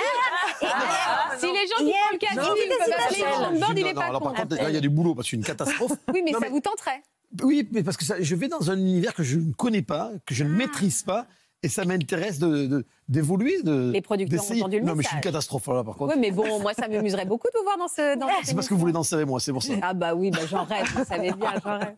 [0.63, 3.93] Ah, Si les gens qui font le casting non, peuvent appeler le il non, est
[3.93, 4.25] non, pas alors, con.
[4.31, 5.93] par contre, là, il y a du boulot parce que c'est une catastrophe.
[6.13, 7.01] Oui, mais Non, ça vous tenterait.
[7.43, 10.11] Oui, mais parce que ça- je vais dans un univers que je ne connais pas,
[10.25, 10.33] que Ah.
[10.33, 11.27] je ne maîtrise pas,
[11.61, 13.61] et ça m'intéresse de- de- d'évoluer.
[13.63, 16.13] De, Les producteurs ont entendu le Non, mais je suis une catastrophe là, par contre.
[16.15, 18.17] Oui, mais bon, moi, ça m'amuserait beaucoup de vous voir dans ce.
[18.17, 19.73] Dans C'est parce que vous voulez danser avec moi, c'est pour ça.
[19.81, 21.95] Ah bah oui, bah j'en rêve, vous savez bien, j'en rêve.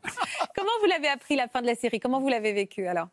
[0.56, 2.00] Comment vous l'avez appris la fin de la série?
[2.00, 3.08] Comment vous l'avez vécu alors?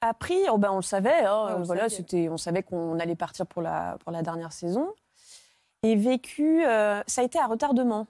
[0.00, 1.24] Appris, oh ben, on le savait.
[1.24, 4.52] hein, Ouais, on voilà, c'était, on savait qu'on allait partir pour la, pour la dernière
[4.52, 4.88] saison.
[5.82, 8.06] Et vécu, euh, ça a été à retardement.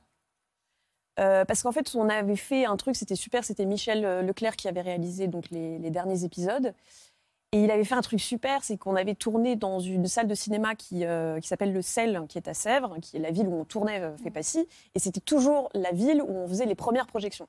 [1.21, 4.57] Euh, parce qu'en fait, on avait fait un truc, c'était super, c'était Michel euh, Leclerc
[4.57, 6.75] qui avait réalisé donc, les, les derniers épisodes.
[7.53, 10.35] Et il avait fait un truc super, c'est qu'on avait tourné dans une salle de
[10.35, 13.47] cinéma qui, euh, qui s'appelle le Cel, qui est à Sèvres, qui est la ville
[13.47, 14.67] où on tournait euh, Fais pas ci.
[14.97, 17.47] Et c'était toujours la ville où on faisait les premières projections.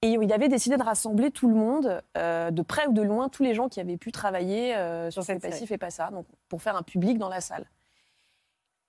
[0.00, 3.42] Et il avait décidé de rassembler tout le monde, de près ou de loin, tous
[3.42, 4.72] les gens qui avaient pu travailler
[5.10, 5.66] sur Fais cette pas ci, série.
[5.66, 7.66] fais pas ça, donc pour faire un public dans la salle.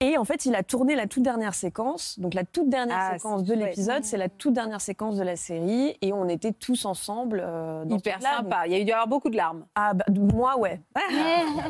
[0.02, 2.18] Et en fait, il a tourné la toute dernière séquence.
[2.20, 5.36] Donc la toute dernière Ah, séquence de l'épisode, c'est la toute dernière séquence de la
[5.36, 5.97] série.
[6.02, 7.41] Et on était tous ensemble.
[7.45, 8.66] euh, dans Hyper sympa.
[8.66, 9.66] Il y a eu dû y avoir beaucoup de larmes.
[9.76, 10.80] Ah, bah, moi, ouais.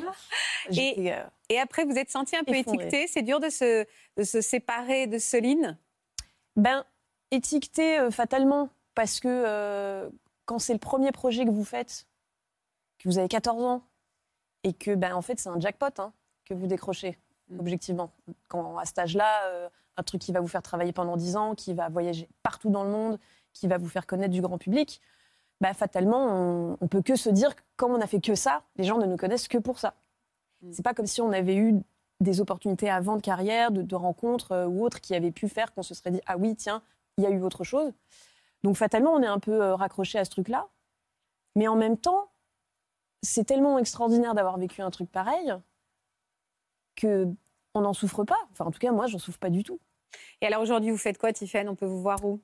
[0.72, 3.08] et, euh, et après, vous êtes senti un peu étiqueté.
[3.08, 5.78] C'est dur de se, de se séparer de Céline?
[6.56, 6.86] Ben,
[7.32, 10.08] étiqueté euh, fatalement, parce que euh,
[10.46, 12.06] quand c'est le premier projet que vous faites,
[13.00, 13.82] que vous avez 14 ans,
[14.64, 16.12] et que, ben, en fait, c'est un jackpot hein,
[16.46, 17.18] que vous décrochez.
[17.58, 18.12] Objectivement.
[18.48, 21.56] Quand à cet âge-là, euh, un truc qui va vous faire travailler pendant 10 ans,
[21.56, 23.20] qui va voyager partout dans le monde,
[23.54, 25.02] qui va vous faire connaître du grand public,
[25.62, 28.64] ben, fatalement, on, on peut que se dire que comme on n'a fait que ça,
[28.78, 29.96] les gens ne nous connaissent que pour ça.
[30.62, 30.72] Mm.
[30.72, 31.82] C'est pas comme si on avait eu
[32.22, 35.74] des opportunités avant de carrière, de, de rencontres euh, ou autres qui avaient pu faire
[35.74, 36.82] qu'on se serait dit ah oui tiens
[37.18, 37.92] il y a eu autre chose.
[38.64, 40.68] Donc fatalement on est un peu euh, raccroché à ce truc-là,
[41.56, 42.30] mais en même temps
[43.22, 45.54] c'est tellement extraordinaire d'avoir vécu un truc pareil
[47.00, 47.28] que
[47.74, 48.38] on n'en souffre pas.
[48.52, 49.80] Enfin en tout cas moi j'en souffre pas du tout.
[50.42, 51.70] Et alors aujourd'hui, vous faites quoi, Tiffaine?
[51.70, 52.40] On peut vous voir où?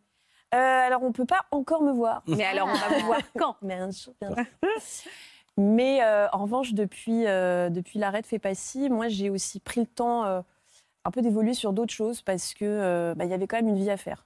[0.54, 2.22] Euh, alors on peut pas encore me voir.
[2.28, 3.56] Mais alors, on va vous voir quand?
[3.92, 4.30] Sûr, bien
[4.80, 5.12] sûr.
[5.58, 9.60] Mais euh, en revanche, depuis, euh, depuis l'arrêt de Fais pas ci, moi j'ai aussi
[9.60, 10.42] pris le temps euh,
[11.06, 13.78] un peu d'évoluer sur d'autres choses parce que euh, bah, y avait quand même une
[13.78, 14.26] vie à faire.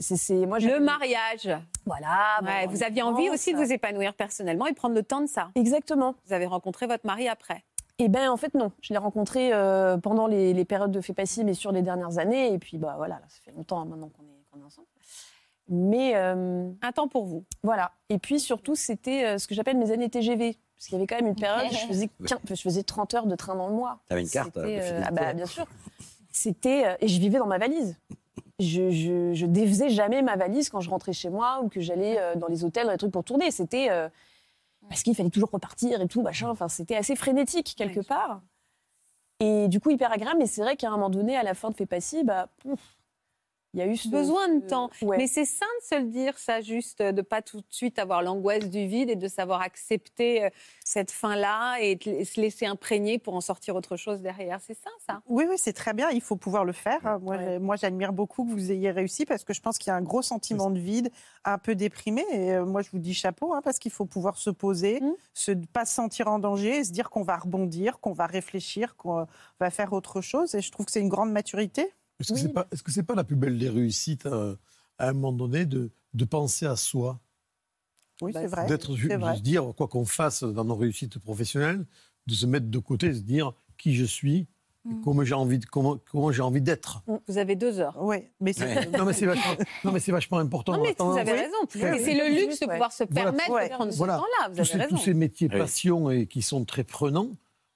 [0.00, 1.50] C'est- c'est- moi, Le mariage.
[1.84, 2.38] Voilà.
[2.42, 5.26] Ouais, bon, vous aviez envie aussi de vous épanouir personnellement et prendre le temps de
[5.26, 5.50] ça.
[5.56, 6.14] Exactement.
[6.26, 7.64] Vous avez rencontré votre mari après.
[7.98, 11.12] Eh ben en fait non, je l'ai rencontré euh, pendant les, les périodes de fait
[11.14, 12.52] passif, mais sur les dernières années.
[12.52, 14.86] Et puis bah voilà, ça fait longtemps hein, maintenant qu'on est, ensemble.
[15.68, 17.44] Mais euh, un temps pour vous.
[17.62, 17.92] Voilà.
[18.08, 21.06] Et puis surtout c'était euh, ce que j'appelle mes années TGV, parce qu'il y avait
[21.06, 23.68] quand même une période où je faisais, quin- je faisais 30 heures de train dans
[23.68, 24.00] le mois.
[24.08, 24.56] T'avais une carte,
[25.04, 25.66] ah bah, bien sûr.
[26.32, 27.96] C'était euh, et je vivais dans ma valise.
[28.60, 32.18] Je, je, je défaisais jamais ma valise quand je rentrais chez moi ou que j'allais
[32.20, 33.50] euh, dans les hôtels, dans les trucs pour tourner.
[33.50, 34.08] C'était euh,
[34.88, 36.48] parce qu'il fallait toujours repartir et tout, machin.
[36.48, 38.42] Enfin, c'était assez frénétique quelque part.
[39.40, 40.38] Et du coup, hyper agréable.
[40.38, 42.48] Mais c'est vrai qu'à un moment donné, à la fin de Fais pas si, bah,
[42.58, 42.96] pouf,
[43.74, 44.88] il y a eu ce Besoin de temps.
[45.02, 45.18] Ouais.
[45.18, 47.98] Mais c'est sain de se le dire, ça, juste euh, de pas tout de suite
[47.98, 50.50] avoir l'angoisse du vide et de savoir accepter euh,
[50.84, 54.60] cette fin-là et de se laisser imprégner pour en sortir autre chose derrière.
[54.64, 55.20] C'est sain, ça.
[55.26, 56.08] Oui, oui, c'est très bien.
[56.10, 57.04] Il faut pouvoir le faire.
[57.04, 57.18] hein.
[57.20, 59.96] Moi, moi, j'admire beaucoup que vous ayez réussi parce que je pense qu'il y a
[59.96, 61.10] un gros sentiment de vide,
[61.44, 62.24] un peu déprimé.
[62.32, 65.14] Et euh, moi, je vous dis chapeau hein, parce qu'il faut pouvoir se poser, Mmh.
[65.34, 68.94] se pas se sentir en danger, et se dire qu'on va rebondir, qu'on va réfléchir,
[68.96, 69.26] qu'on
[69.58, 70.54] va faire autre chose.
[70.54, 71.92] Et je trouve que c'est une grande maturité.
[72.20, 74.54] Est-ce que c'est pas, est-ce que c'est pas la plus belle des réussites euh,
[74.98, 77.18] à un moment donné de, de penser à soi?
[78.22, 78.66] Oui, c'est vrai.
[78.66, 79.36] D'être, C'est de vrai.
[79.36, 81.84] se dire, quoi qu'on fasse dans nos réussites professionnelles,
[82.26, 84.46] de se mettre de côté, de se dire qui je suis,
[84.88, 87.02] et comment j'ai envie, de- comment, comment j'ai envie d'être.
[87.26, 87.96] Vous avez deux heures.
[88.00, 88.90] Oui, mais c'est.
[88.96, 90.74] non, mais c'est vachement, non, mais c'est vachement important.
[90.76, 91.38] Non, mais vous avez oui.
[91.38, 91.96] raison.
[91.96, 93.32] Et c'est le luxe de pouvoir se Voilà.
[93.32, 93.68] permettre Ouais.
[93.70, 94.18] de prendre ce Voilà.
[94.18, 94.48] temps-là.
[94.50, 94.96] Vous tous, avez ces, raison.
[94.96, 97.30] tous ces métiers passion et qui sont très prenants,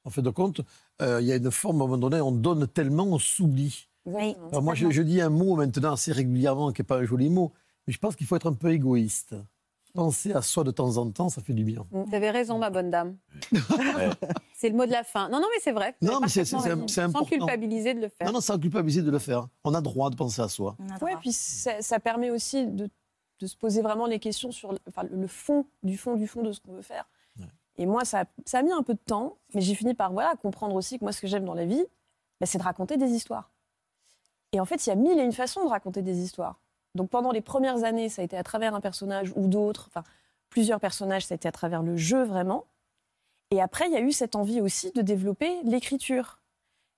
[0.04, 0.60] en fait de compte,
[1.02, 3.87] euh, il y a une forme, à un moment donné, on donne tellement, on s'oublie.
[4.50, 7.28] Alors moi, je, je dis un mot maintenant assez régulièrement, qui n'est pas un joli
[7.30, 7.52] mot,
[7.86, 9.34] mais je pense qu'il faut être un peu égoïste.
[9.94, 11.84] Penser à soi de temps en temps, ça fait du bien.
[11.90, 13.16] Vous avez raison, ma bonne dame.
[14.54, 15.28] C'est le mot de la fin.
[15.28, 15.94] Non, non, mais c'est vrai.
[16.02, 16.66] Non, mais c'est- c'est Sans
[17.04, 17.24] important.
[17.26, 18.26] culpabiliser de le faire.
[18.26, 19.48] Non, non, sans culpabiliser de le faire.
[19.64, 20.76] On a droit de penser à soi.
[21.00, 22.88] Ouais, puis ça, ça permet aussi de,
[23.40, 26.42] de se poser vraiment les questions sur le, enfin, le fond du fond du fond
[26.42, 27.08] de ce qu'on veut faire.
[27.80, 30.34] Et moi, ça, ça a mis un peu de temps, mais j'ai fini par voilà,
[30.42, 31.84] comprendre aussi que moi, ce que j'aime dans la vie,
[32.40, 33.52] bah, c'est de raconter des histoires.
[34.52, 36.58] Et en fait, il y a mille et une façons de raconter des histoires.
[36.94, 40.04] Donc pendant les premières années, ça a été à travers un personnage ou d'autres, enfin
[40.50, 42.64] plusieurs personnages, ça a été à travers le jeu vraiment.
[43.50, 46.40] Et après, il y a eu cette envie aussi de développer l'écriture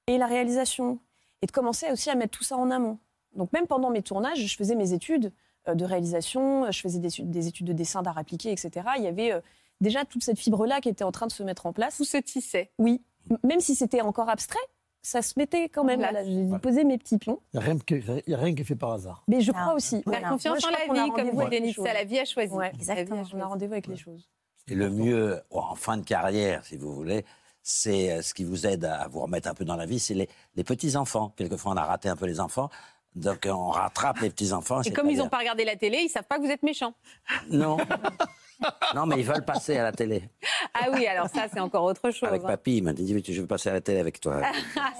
[0.07, 0.99] et la réalisation
[1.43, 2.99] et de commencer aussi à mettre tout ça en amont.
[3.35, 5.33] Donc même pendant mes tournages, je faisais mes études
[5.69, 8.87] euh, de réalisation, je faisais des, études- des études de dessin, d'art appliqué, etc.
[8.97, 9.41] Il y avait euh,
[9.81, 11.97] déjà toute cette fibre-là qui était en train de se mettre en place.
[11.97, 12.71] Tout se tissait.
[12.79, 13.03] Oui,
[13.45, 14.59] même si c'était encore abstrait,
[15.03, 16.01] ça se mettait quand même.
[16.01, 17.41] Voilà, J'ai posé mes petits pions.
[17.53, 17.95] Il n'y a, rien qui-
[18.27, 19.23] il y a rien qui est fait par hasard.
[19.29, 19.97] Mais je crois aussi.
[19.97, 20.29] Faire Voilà.
[20.29, 22.53] confiance Moi, en la vie, comme vous Denis, ça, la vie a choisi.
[22.53, 23.23] Ouais, La vie a exactement.
[23.35, 24.29] On a rendez-vous avec les choses.
[24.69, 27.25] Et le mieux, en fin de carrière, si vous voulez,
[27.63, 30.15] c'est euh, ce qui vous aide à vous remettre un peu dans la vie, c'est
[30.15, 31.33] les, les petits-enfants.
[31.37, 32.71] Quelquefois, on a raté un peu les enfants.
[33.17, 34.83] Donc, on rattrape les petits-enfants.
[34.83, 36.95] Et comme ils n'ont pas regardé la télé, ils savent pas que vous êtes méchant.
[37.51, 37.77] Non.
[38.95, 40.23] non, mais ils veulent passer à la télé.
[40.75, 42.29] Ah oui, alors ça, c'est encore autre chose.
[42.29, 42.49] Avec hein.
[42.49, 44.41] papy, il m'a dit Je veux passer à la télé avec toi.
[44.43, 44.53] Ah,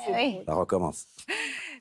[0.07, 1.07] c'est Ça recommence.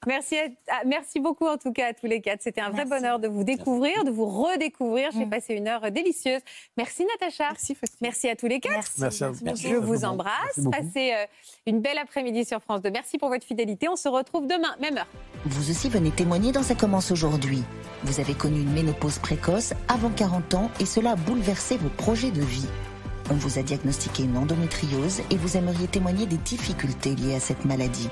[0.07, 2.41] Merci, à- ah, merci beaucoup en tout cas à tous les quatre.
[2.41, 5.09] C'était un vrai bonheur de vous découvrir, de vous redécouvrir.
[5.11, 6.41] J'ai passé une heure délicieuse.
[6.77, 7.49] Merci Natacha.
[8.01, 8.89] Merci, à tous les quatre.
[8.97, 9.39] Merci à vous.
[9.43, 9.67] Merci.
[9.67, 10.59] Je vous embrasse.
[10.71, 11.25] Passez euh,
[11.65, 12.91] une belle après-midi sur France 2.
[12.91, 13.89] Merci pour votre fidélité.
[13.89, 15.07] On se retrouve demain, même heure.
[15.45, 17.63] Vous aussi venez témoigner dans Ça commence aujourd'hui.
[18.03, 22.31] Vous avez connu une ménopause précoce avant 40 ans et cela a bouleversé vos projets
[22.31, 22.67] de vie.
[23.31, 27.65] On vous a diagnostiqué une endométriose et vous aimeriez témoigner des difficultés liées à cette
[27.65, 28.09] maladie.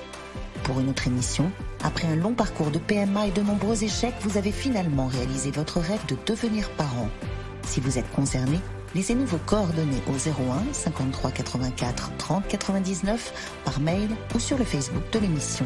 [0.63, 1.51] Pour une autre émission,
[1.83, 5.79] après un long parcours de PMA et de nombreux échecs, vous avez finalement réalisé votre
[5.79, 7.09] rêve de devenir parent.
[7.65, 8.59] Si vous êtes concerné,
[8.95, 15.03] laissez-nous vos coordonnées au 01 53 84 30 99 par mail ou sur le Facebook
[15.11, 15.65] de l'émission.